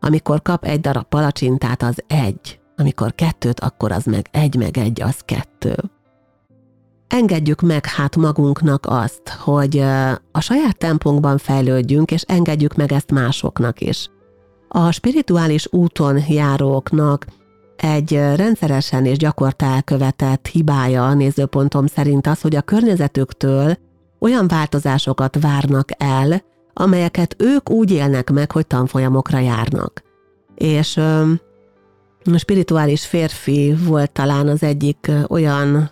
Amikor 0.00 0.42
kap 0.42 0.64
egy 0.64 0.80
darab 0.80 1.04
palacsintát, 1.04 1.82
az 1.82 2.02
egy. 2.06 2.60
Amikor 2.76 3.14
kettőt, 3.14 3.60
akkor 3.60 3.92
az 3.92 4.04
meg 4.04 4.28
egy, 4.30 4.56
meg 4.56 4.78
egy, 4.78 5.02
az 5.02 5.20
kettő. 5.24 5.74
Engedjük 7.08 7.60
meg 7.60 7.86
hát 7.86 8.16
magunknak 8.16 8.86
azt, 8.88 9.28
hogy 9.28 9.78
a 10.32 10.40
saját 10.40 10.78
tempónkban 10.78 11.38
fejlődjünk, 11.38 12.10
és 12.10 12.22
engedjük 12.22 12.74
meg 12.74 12.92
ezt 12.92 13.10
másoknak 13.10 13.80
is. 13.80 14.10
A 14.78 14.90
spirituális 14.90 15.66
úton 15.70 16.22
járóknak 16.28 17.26
egy 17.76 18.12
rendszeresen 18.12 19.04
és 19.04 19.16
gyakorta 19.16 19.66
elkövetett 19.66 20.46
hibája 20.46 21.06
a 21.06 21.14
nézőpontom 21.14 21.86
szerint 21.86 22.26
az, 22.26 22.40
hogy 22.40 22.56
a 22.56 22.62
környezetüktől 22.62 23.76
olyan 24.18 24.48
változásokat 24.48 25.38
várnak 25.40 25.88
el, 25.98 26.42
amelyeket 26.72 27.36
ők 27.38 27.70
úgy 27.70 27.90
élnek 27.90 28.30
meg, 28.30 28.52
hogy 28.52 28.66
tanfolyamokra 28.66 29.38
járnak. 29.38 30.02
És 30.54 30.96
a 32.24 32.38
spirituális 32.38 33.06
férfi 33.06 33.74
volt 33.84 34.10
talán 34.10 34.48
az 34.48 34.62
egyik 34.62 35.10
olyan 35.28 35.90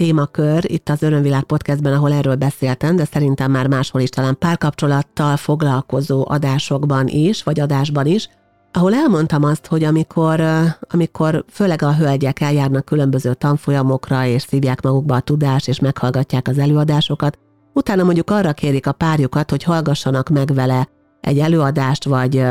témakör 0.00 0.70
itt 0.70 0.88
az 0.88 1.02
Örömvilág 1.02 1.42
podcastben, 1.42 1.92
ahol 1.92 2.12
erről 2.12 2.34
beszéltem, 2.34 2.96
de 2.96 3.04
szerintem 3.04 3.50
már 3.50 3.66
máshol 3.66 4.00
is, 4.00 4.08
talán 4.08 4.38
párkapcsolattal 4.38 5.36
foglalkozó 5.36 6.24
adásokban 6.28 7.06
is, 7.06 7.42
vagy 7.42 7.60
adásban 7.60 8.06
is, 8.06 8.28
ahol 8.72 8.94
elmondtam 8.94 9.44
azt, 9.44 9.66
hogy 9.66 9.84
amikor, 9.84 10.42
amikor 10.80 11.44
főleg 11.50 11.82
a 11.82 11.94
hölgyek 11.94 12.40
eljárnak 12.40 12.84
különböző 12.84 13.34
tanfolyamokra, 13.34 14.24
és 14.24 14.42
szívják 14.42 14.82
magukba 14.82 15.14
a 15.14 15.20
tudást, 15.20 15.68
és 15.68 15.80
meghallgatják 15.80 16.48
az 16.48 16.58
előadásokat, 16.58 17.38
utána 17.74 18.02
mondjuk 18.02 18.30
arra 18.30 18.52
kérik 18.52 18.86
a 18.86 18.92
párjukat, 18.92 19.50
hogy 19.50 19.62
hallgassanak 19.62 20.28
meg 20.28 20.54
vele 20.54 20.88
egy 21.20 21.38
előadást, 21.38 22.04
vagy 22.04 22.44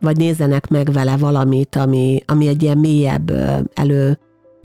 vagy 0.00 0.16
nézzenek 0.16 0.68
meg 0.68 0.92
vele 0.92 1.16
valamit, 1.16 1.76
ami, 1.76 2.22
ami 2.26 2.48
egy 2.48 2.62
ilyen 2.62 2.78
mélyebb 2.78 3.30
elő 3.74 4.18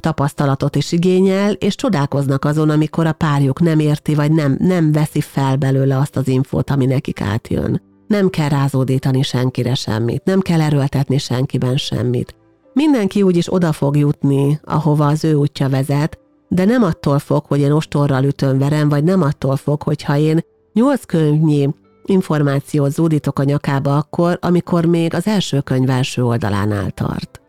tapasztalatot 0.04 0.76
is 0.76 0.92
igényel, 0.92 1.52
és 1.52 1.76
csodálkoznak 1.76 2.46
azon, 2.46 2.70
amikor 2.70 3.06
a 3.08 3.12
párjuk 3.12 3.62
nem 3.62 3.80
érti, 3.80 4.16
vagy 4.16 4.32
nem, 4.32 4.56
nem 4.60 4.92
veszi 4.92 5.22
fel 5.22 5.56
belőle 5.56 5.98
azt 5.98 6.16
az 6.16 6.28
infót, 6.28 6.70
ami 6.70 6.86
nekik 6.86 7.22
átjön. 7.22 7.82
Nem 8.08 8.30
kell 8.30 8.50
rázódítani 8.50 9.22
senkire 9.22 9.74
semmit, 9.74 10.24
nem 10.24 10.40
kell 10.40 10.62
erőltetni 10.62 11.18
senkiben 11.18 11.78
semmit. 11.78 12.36
Mindenki 12.74 13.22
úgyis 13.22 13.54
oda 13.54 13.72
fog 13.72 13.98
jutni, 13.98 14.60
ahova 14.64 15.06
az 15.06 15.24
ő 15.24 15.34
útja 15.34 15.70
vezet, 15.70 16.20
de 16.48 16.66
nem 16.66 16.84
attól 16.84 17.20
fog, 17.20 17.46
hogy 17.46 17.60
én 17.60 17.72
ostorral 17.72 18.24
ütöm 18.24 18.58
verem, 18.58 18.90
vagy 18.90 19.04
nem 19.04 19.22
attól 19.22 19.56
fog, 19.56 19.82
hogyha 19.82 20.18
én 20.18 20.40
nyolc 20.74 21.06
könyvnyi 21.06 21.70
információt 22.06 22.92
zúdítok 22.92 23.40
a 23.40 23.44
nyakába 23.44 23.98
akkor, 23.98 24.38
amikor 24.42 24.86
még 24.86 25.14
az 25.14 25.28
első 25.28 25.60
könyv 25.60 25.90
első 25.90 26.26
oldalánál 26.26 26.92
tart. 26.92 27.43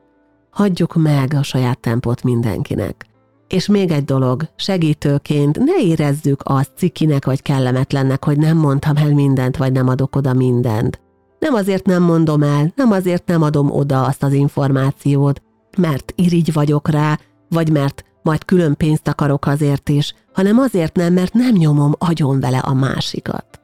Hagyjuk 0.54 0.94
meg 0.94 1.34
a 1.34 1.42
saját 1.42 1.78
tempót 1.78 2.22
mindenkinek. 2.22 3.06
És 3.48 3.66
még 3.66 3.90
egy 3.90 4.04
dolog, 4.04 4.48
segítőként 4.56 5.58
ne 5.58 5.82
érezzük 5.82 6.40
azt 6.44 6.70
cikinek 6.76 7.24
vagy 7.24 7.42
kellemetlennek, 7.42 8.24
hogy 8.24 8.38
nem 8.38 8.56
mondtam 8.56 8.96
el 8.96 9.14
mindent, 9.14 9.56
vagy 9.56 9.72
nem 9.72 9.88
adok 9.88 10.16
oda 10.16 10.32
mindent. 10.32 11.00
Nem 11.38 11.54
azért 11.54 11.86
nem 11.86 12.02
mondom 12.02 12.42
el, 12.42 12.72
nem 12.76 12.90
azért 12.90 13.26
nem 13.26 13.42
adom 13.42 13.70
oda 13.70 14.04
azt 14.04 14.22
az 14.22 14.32
információt, 14.32 15.42
mert 15.76 16.12
irigy 16.16 16.52
vagyok 16.52 16.88
rá, 16.88 17.18
vagy 17.48 17.72
mert 17.72 18.04
majd 18.22 18.44
külön 18.44 18.76
pénzt 18.76 19.08
akarok 19.08 19.46
azért 19.46 19.88
is, 19.88 20.14
hanem 20.32 20.58
azért 20.58 20.96
nem, 20.96 21.12
mert 21.12 21.32
nem 21.32 21.52
nyomom 21.54 21.92
agyon 21.98 22.40
vele 22.40 22.58
a 22.58 22.74
másikat. 22.74 23.60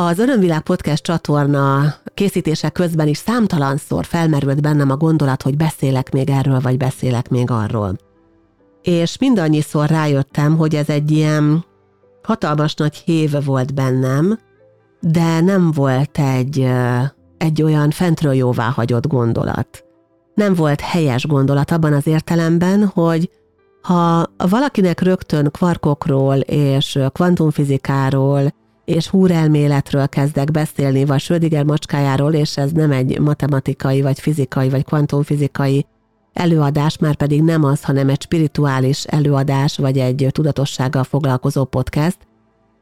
Az 0.00 0.18
Örömvilág 0.18 0.60
Podcast 0.60 1.02
csatorna 1.02 1.94
készítése 2.14 2.68
közben 2.68 3.08
is 3.08 3.16
számtalanszor 3.16 4.04
felmerült 4.04 4.60
bennem 4.60 4.90
a 4.90 4.96
gondolat, 4.96 5.42
hogy 5.42 5.56
beszélek 5.56 6.10
még 6.10 6.30
erről, 6.30 6.60
vagy 6.60 6.76
beszélek 6.76 7.28
még 7.28 7.50
arról. 7.50 7.96
És 8.82 9.18
mindannyiszor 9.18 9.88
rájöttem, 9.88 10.56
hogy 10.56 10.74
ez 10.74 10.88
egy 10.88 11.10
ilyen 11.10 11.64
hatalmas 12.22 12.74
nagy 12.74 12.96
hév 12.96 13.44
volt 13.44 13.74
bennem, 13.74 14.38
de 15.00 15.40
nem 15.40 15.70
volt 15.70 16.18
egy, 16.18 16.68
egy 17.38 17.62
olyan 17.62 17.90
fentről 17.90 18.34
jóvá 18.34 18.68
hagyott 18.68 19.06
gondolat. 19.06 19.84
Nem 20.34 20.54
volt 20.54 20.80
helyes 20.80 21.26
gondolat 21.26 21.70
abban 21.70 21.92
az 21.92 22.06
értelemben, 22.06 22.86
hogy 22.86 23.30
ha 23.82 24.26
valakinek 24.36 25.00
rögtön 25.00 25.50
kvarkokról 25.50 26.36
és 26.36 26.98
kvantumfizikáról 27.12 28.52
és 28.88 29.08
húrelméletről 29.08 30.08
kezdek 30.08 30.50
beszélni, 30.50 31.04
vagy 31.04 31.20
Schrödinger 31.20 31.64
macskájáról, 31.64 32.32
és 32.32 32.56
ez 32.56 32.72
nem 32.72 32.90
egy 32.90 33.20
matematikai, 33.20 34.02
vagy 34.02 34.20
fizikai, 34.20 34.68
vagy 34.68 34.84
kvantumfizikai 34.84 35.86
előadás, 36.32 36.98
már 36.98 37.14
pedig 37.14 37.42
nem 37.42 37.64
az, 37.64 37.84
hanem 37.84 38.08
egy 38.08 38.22
spirituális 38.22 39.04
előadás, 39.04 39.76
vagy 39.76 39.98
egy 39.98 40.28
tudatossággal 40.32 41.04
foglalkozó 41.04 41.64
podcast, 41.64 42.18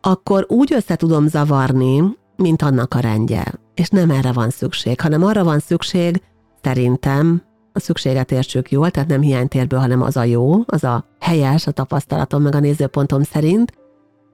akkor 0.00 0.44
úgy 0.48 0.72
össze 0.72 0.96
tudom 0.96 1.28
zavarni, 1.28 2.02
mint 2.36 2.62
annak 2.62 2.94
a 2.94 3.00
rendje. 3.00 3.54
És 3.74 3.88
nem 3.88 4.10
erre 4.10 4.32
van 4.32 4.50
szükség, 4.50 5.00
hanem 5.00 5.24
arra 5.24 5.44
van 5.44 5.58
szükség, 5.58 6.22
szerintem, 6.62 7.42
a 7.72 7.80
szükséget 7.80 8.32
értsük 8.32 8.70
jól, 8.70 8.90
tehát 8.90 9.08
nem 9.08 9.20
hiánytérből, 9.20 9.80
hanem 9.80 10.02
az 10.02 10.16
a 10.16 10.24
jó, 10.24 10.54
az 10.66 10.84
a 10.84 11.04
helyes 11.20 11.66
a 11.66 11.70
tapasztalatom 11.70 12.42
meg 12.42 12.54
a 12.54 12.60
nézőpontom 12.60 13.22
szerint, 13.22 13.72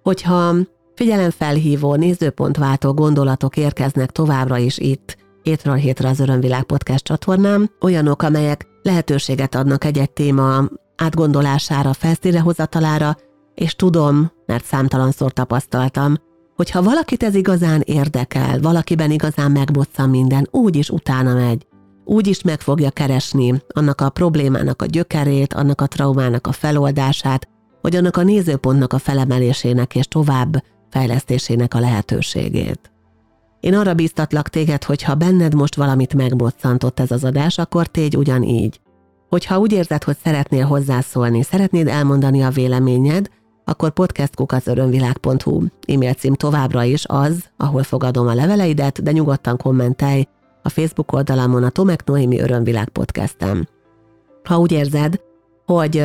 hogyha 0.02 0.54
Figyelemfelhívó, 0.94 1.94
nézőpontváltó 1.94 2.92
gondolatok 2.92 3.56
érkeznek 3.56 4.10
továbbra 4.10 4.56
is 4.56 4.78
itt, 4.78 5.16
hétről 5.42 5.74
hétre 5.74 6.08
az 6.08 6.20
Örömvilág 6.20 6.62
podcast 6.62 7.04
csatornám, 7.04 7.70
olyanok, 7.80 8.22
amelyek 8.22 8.66
lehetőséget 8.82 9.54
adnak 9.54 9.84
egy-egy 9.84 10.10
téma 10.10 10.68
átgondolására, 10.96 11.92
felszínre 11.92 12.40
hozatalára, 12.40 13.16
és 13.54 13.74
tudom, 13.76 14.30
mert 14.46 14.64
számtalanszor 14.64 15.32
tapasztaltam, 15.32 16.14
hogy 16.56 16.70
ha 16.70 16.82
valakit 16.82 17.22
ez 17.22 17.34
igazán 17.34 17.80
érdekel, 17.84 18.60
valakiben 18.60 19.10
igazán 19.10 19.50
megboccan 19.50 20.10
minden, 20.10 20.48
úgy 20.50 20.76
is 20.76 20.90
utána 20.90 21.34
megy, 21.34 21.66
úgy 22.04 22.26
is 22.26 22.42
meg 22.42 22.60
fogja 22.60 22.90
keresni 22.90 23.62
annak 23.68 24.00
a 24.00 24.10
problémának 24.10 24.82
a 24.82 24.86
gyökerét, 24.86 25.54
annak 25.54 25.80
a 25.80 25.86
traumának 25.86 26.46
a 26.46 26.52
feloldását, 26.52 27.48
vagy 27.80 27.96
annak 27.96 28.16
a 28.16 28.22
nézőpontnak 28.22 28.92
a 28.92 28.98
felemelésének 28.98 29.94
és 29.94 30.06
tovább 30.06 30.62
fejlesztésének 30.92 31.74
a 31.74 31.80
lehetőségét. 31.80 32.90
Én 33.60 33.74
arra 33.74 33.94
bíztatlak 33.94 34.48
téged, 34.48 34.84
hogy 34.84 35.02
ha 35.02 35.14
benned 35.14 35.54
most 35.54 35.74
valamit 35.74 36.14
megboccantott 36.14 37.00
ez 37.00 37.10
az 37.10 37.24
adás, 37.24 37.58
akkor 37.58 37.86
tégy 37.86 38.16
ugyanígy. 38.16 38.80
Hogyha 39.28 39.58
úgy 39.58 39.72
érzed, 39.72 40.04
hogy 40.04 40.16
szeretnél 40.24 40.64
hozzászólni, 40.64 41.42
szeretnéd 41.42 41.88
elmondani 41.88 42.42
a 42.42 42.50
véleményed, 42.50 43.28
akkor 43.64 43.90
podcastkukacörömvilág.hu 43.90 45.64
e-mail 45.86 46.12
cím 46.12 46.34
továbbra 46.34 46.82
is 46.82 47.04
az, 47.06 47.44
ahol 47.56 47.82
fogadom 47.82 48.26
a 48.26 48.34
leveleidet, 48.34 49.02
de 49.02 49.12
nyugodtan 49.12 49.56
kommentelj 49.56 50.26
a 50.62 50.68
Facebook 50.68 51.12
oldalamon 51.12 51.62
a 51.62 51.70
Tomek 51.70 52.04
Noémi 52.04 52.40
Örömvilág 52.40 52.88
podcastem. 52.88 53.66
Ha 54.44 54.58
úgy 54.58 54.72
érzed, 54.72 55.20
hogy 55.76 56.04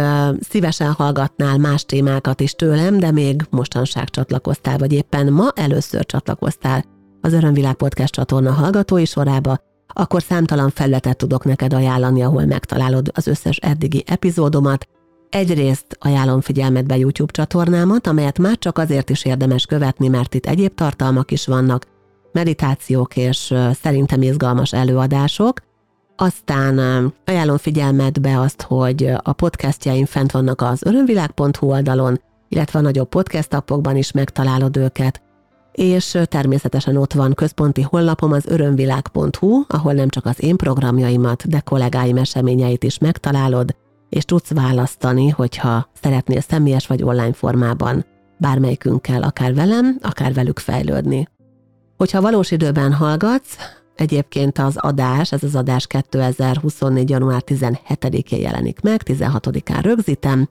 szívesen 0.49 0.91
hallgatnál 0.91 1.57
más 1.57 1.85
témákat 1.85 2.41
is 2.41 2.53
tőlem, 2.53 2.99
de 2.99 3.11
még 3.11 3.45
mostanság 3.49 4.09
csatlakoztál, 4.09 4.77
vagy 4.77 4.93
éppen 4.93 5.33
ma 5.33 5.51
először 5.55 6.05
csatlakoztál 6.05 6.83
az 7.21 7.33
Örömvilág 7.33 7.75
Podcast 7.75 8.13
csatorna 8.13 8.51
hallgatói 8.51 9.05
sorába, 9.05 9.59
akkor 9.87 10.21
számtalan 10.21 10.69
felletet 10.69 11.17
tudok 11.17 11.45
neked 11.45 11.73
ajánlani, 11.73 12.23
ahol 12.23 12.45
megtalálod 12.45 13.11
az 13.13 13.27
összes 13.27 13.57
eddigi 13.57 14.03
epizódomat. 14.05 14.87
Egyrészt 15.29 15.85
ajánlom 15.99 16.41
figyelmetbe 16.41 16.97
YouTube 16.97 17.31
csatornámat, 17.31 18.07
amelyet 18.07 18.39
már 18.39 18.57
csak 18.57 18.77
azért 18.77 19.09
is 19.09 19.25
érdemes 19.25 19.65
követni, 19.65 20.07
mert 20.07 20.33
itt 20.35 20.45
egyéb 20.45 20.75
tartalmak 20.75 21.31
is 21.31 21.45
vannak, 21.45 21.85
meditációk 22.31 23.15
és 23.15 23.53
szerintem 23.81 24.21
izgalmas 24.21 24.73
előadások, 24.73 25.59
aztán 26.17 26.77
ajánlom 27.25 27.57
figyelmetbe 27.57 28.39
azt, 28.39 28.61
hogy 28.61 29.13
a 29.23 29.33
podcastjaim 29.33 30.05
fent 30.05 30.31
vannak 30.31 30.61
az 30.61 30.83
örömvilág.hu 30.83 31.67
oldalon, 31.67 32.21
illetve 32.49 32.79
a 32.79 32.81
nagyobb 32.81 33.09
podcast 33.09 33.53
appokban 33.53 33.95
is 33.95 34.11
megtalálod 34.11 34.77
őket, 34.77 35.21
és 35.71 36.17
természetesen 36.23 36.97
ott 36.97 37.13
van 37.13 37.33
központi 37.33 37.81
honlapom 37.81 38.31
az 38.31 38.45
örömvilág.hu, 38.45 39.63
ahol 39.67 39.93
nem 39.93 40.09
csak 40.09 40.25
az 40.25 40.43
én 40.43 40.55
programjaimat, 40.55 41.49
de 41.49 41.59
kollégáim 41.59 42.17
eseményeit 42.17 42.83
is 42.83 42.97
megtalálod, 42.97 43.75
és 44.09 44.25
tudsz 44.25 44.53
választani, 44.53 45.29
hogyha 45.29 45.89
szeretnél 46.01 46.41
személyes 46.41 46.87
vagy 46.87 47.03
online 47.03 47.33
formában 47.33 48.05
bármelyikünkkel, 48.37 49.21
akár 49.21 49.53
velem, 49.53 49.97
akár 50.01 50.33
velük 50.33 50.59
fejlődni. 50.59 51.27
Hogyha 51.97 52.21
valós 52.21 52.51
időben 52.51 52.93
hallgatsz, 52.93 53.55
Egyébként 53.97 54.57
az 54.57 54.77
adás, 54.77 55.31
ez 55.31 55.43
az 55.43 55.55
adás 55.55 55.87
2024. 55.87 57.09
január 57.09 57.43
17-én 57.45 58.39
jelenik 58.39 58.81
meg, 58.81 59.01
16-án 59.05 59.79
rögzítem, 59.81 60.49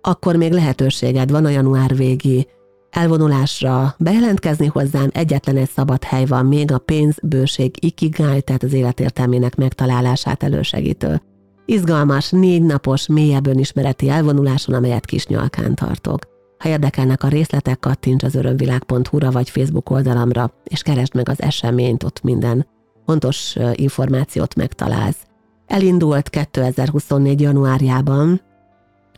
akkor 0.00 0.36
még 0.36 0.52
lehetőséged 0.52 1.30
van 1.30 1.44
a 1.44 1.48
január 1.48 1.96
végi 1.96 2.46
elvonulásra 2.90 3.94
bejelentkezni 3.98 4.66
hozzám, 4.66 5.08
egyetlen 5.12 5.56
egy 5.56 5.68
szabad 5.68 6.04
hely 6.04 6.24
van 6.24 6.46
még 6.46 6.72
a 6.72 6.78
pénz, 6.78 7.16
bőség, 7.22 7.84
ikigai, 7.84 8.42
tehát 8.42 8.62
az 8.62 8.72
életértelmének 8.72 9.56
megtalálását 9.56 10.42
elősegítő. 10.42 11.22
Izgalmas, 11.64 12.30
négy 12.30 12.62
napos, 12.62 13.06
mélyebb 13.06 13.46
önismereti 13.46 14.08
elvonuláson, 14.08 14.74
amelyet 14.74 15.04
Kisnyalkán 15.04 15.74
tartok. 15.74 16.18
Ha 16.58 16.68
érdekelnek 16.68 17.22
a 17.22 17.28
részletek, 17.28 17.78
kattints 17.78 18.22
az 18.22 18.34
örömvilág.hu-ra 18.34 19.30
vagy 19.30 19.50
Facebook 19.50 19.90
oldalamra, 19.90 20.52
és 20.64 20.82
keresd 20.82 21.14
meg 21.14 21.28
az 21.28 21.42
eseményt, 21.42 22.02
ott 22.02 22.22
minden 22.22 22.66
fontos 23.06 23.56
információt 23.72 24.54
megtalálsz. 24.54 25.26
Elindult 25.66 26.28
2024. 26.28 27.40
januárjában 27.40 28.40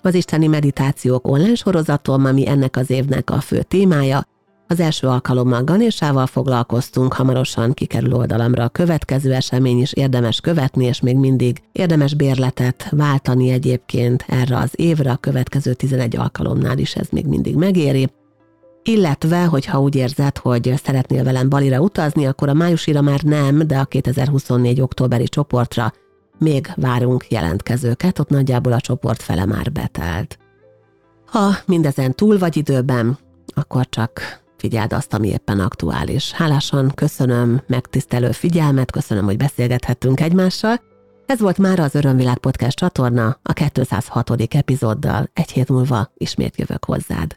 az 0.02 0.14
isteni 0.14 0.46
meditációk 0.46 1.28
online 1.28 1.54
sorozatom, 1.54 2.24
ami 2.24 2.48
ennek 2.48 2.76
az 2.76 2.90
évnek 2.90 3.30
a 3.30 3.40
fő 3.40 3.62
témája. 3.62 4.22
Az 4.70 4.80
első 4.80 5.06
alkalommal 5.06 5.64
Ganésával 5.64 6.26
foglalkoztunk, 6.26 7.12
hamarosan 7.12 7.72
kikerül 7.72 8.14
oldalamra 8.14 8.64
a 8.64 8.68
következő 8.68 9.32
esemény 9.32 9.78
is 9.78 9.92
érdemes 9.92 10.40
követni, 10.40 10.84
és 10.84 11.00
még 11.00 11.16
mindig 11.16 11.62
érdemes 11.72 12.14
bérletet 12.14 12.88
váltani 12.90 13.50
egyébként 13.50 14.24
erre 14.28 14.56
az 14.56 14.70
évre, 14.72 15.10
a 15.10 15.16
következő 15.16 15.72
11 15.72 16.16
alkalomnál 16.16 16.78
is 16.78 16.94
ez 16.94 17.08
még 17.10 17.26
mindig 17.26 17.56
megéri 17.56 18.08
illetve, 18.88 19.44
hogyha 19.44 19.80
úgy 19.80 19.94
érzed, 19.94 20.38
hogy 20.38 20.74
szeretnél 20.82 21.24
velem 21.24 21.48
Balira 21.48 21.80
utazni, 21.80 22.26
akkor 22.26 22.48
a 22.48 22.54
májusira 22.54 23.00
már 23.00 23.22
nem, 23.22 23.66
de 23.66 23.78
a 23.78 23.84
2024. 23.84 24.80
októberi 24.80 25.28
csoportra 25.28 25.92
még 26.38 26.70
várunk 26.76 27.30
jelentkezőket, 27.30 28.18
ott 28.18 28.28
nagyjából 28.28 28.72
a 28.72 28.80
csoport 28.80 29.22
fele 29.22 29.44
már 29.44 29.72
betelt. 29.72 30.38
Ha 31.26 31.56
mindezen 31.66 32.14
túl 32.14 32.38
vagy 32.38 32.56
időben, 32.56 33.18
akkor 33.54 33.88
csak 33.88 34.40
figyeld 34.56 34.92
azt, 34.92 35.14
ami 35.14 35.28
éppen 35.28 35.60
aktuális. 35.60 36.32
Hálásan 36.32 36.92
köszönöm 36.94 37.62
megtisztelő 37.66 38.30
figyelmet, 38.30 38.90
köszönöm, 38.90 39.24
hogy 39.24 39.36
beszélgethettünk 39.36 40.20
egymással. 40.20 40.80
Ez 41.26 41.40
volt 41.40 41.58
már 41.58 41.80
az 41.80 41.94
Örömvilág 41.94 42.38
Podcast 42.38 42.76
csatorna, 42.76 43.38
a 43.42 43.52
206. 43.52 44.30
epizóddal. 44.54 45.30
Egy 45.32 45.50
hét 45.50 45.68
múlva 45.68 46.10
ismét 46.14 46.56
jövök 46.56 46.84
hozzád. 46.84 47.36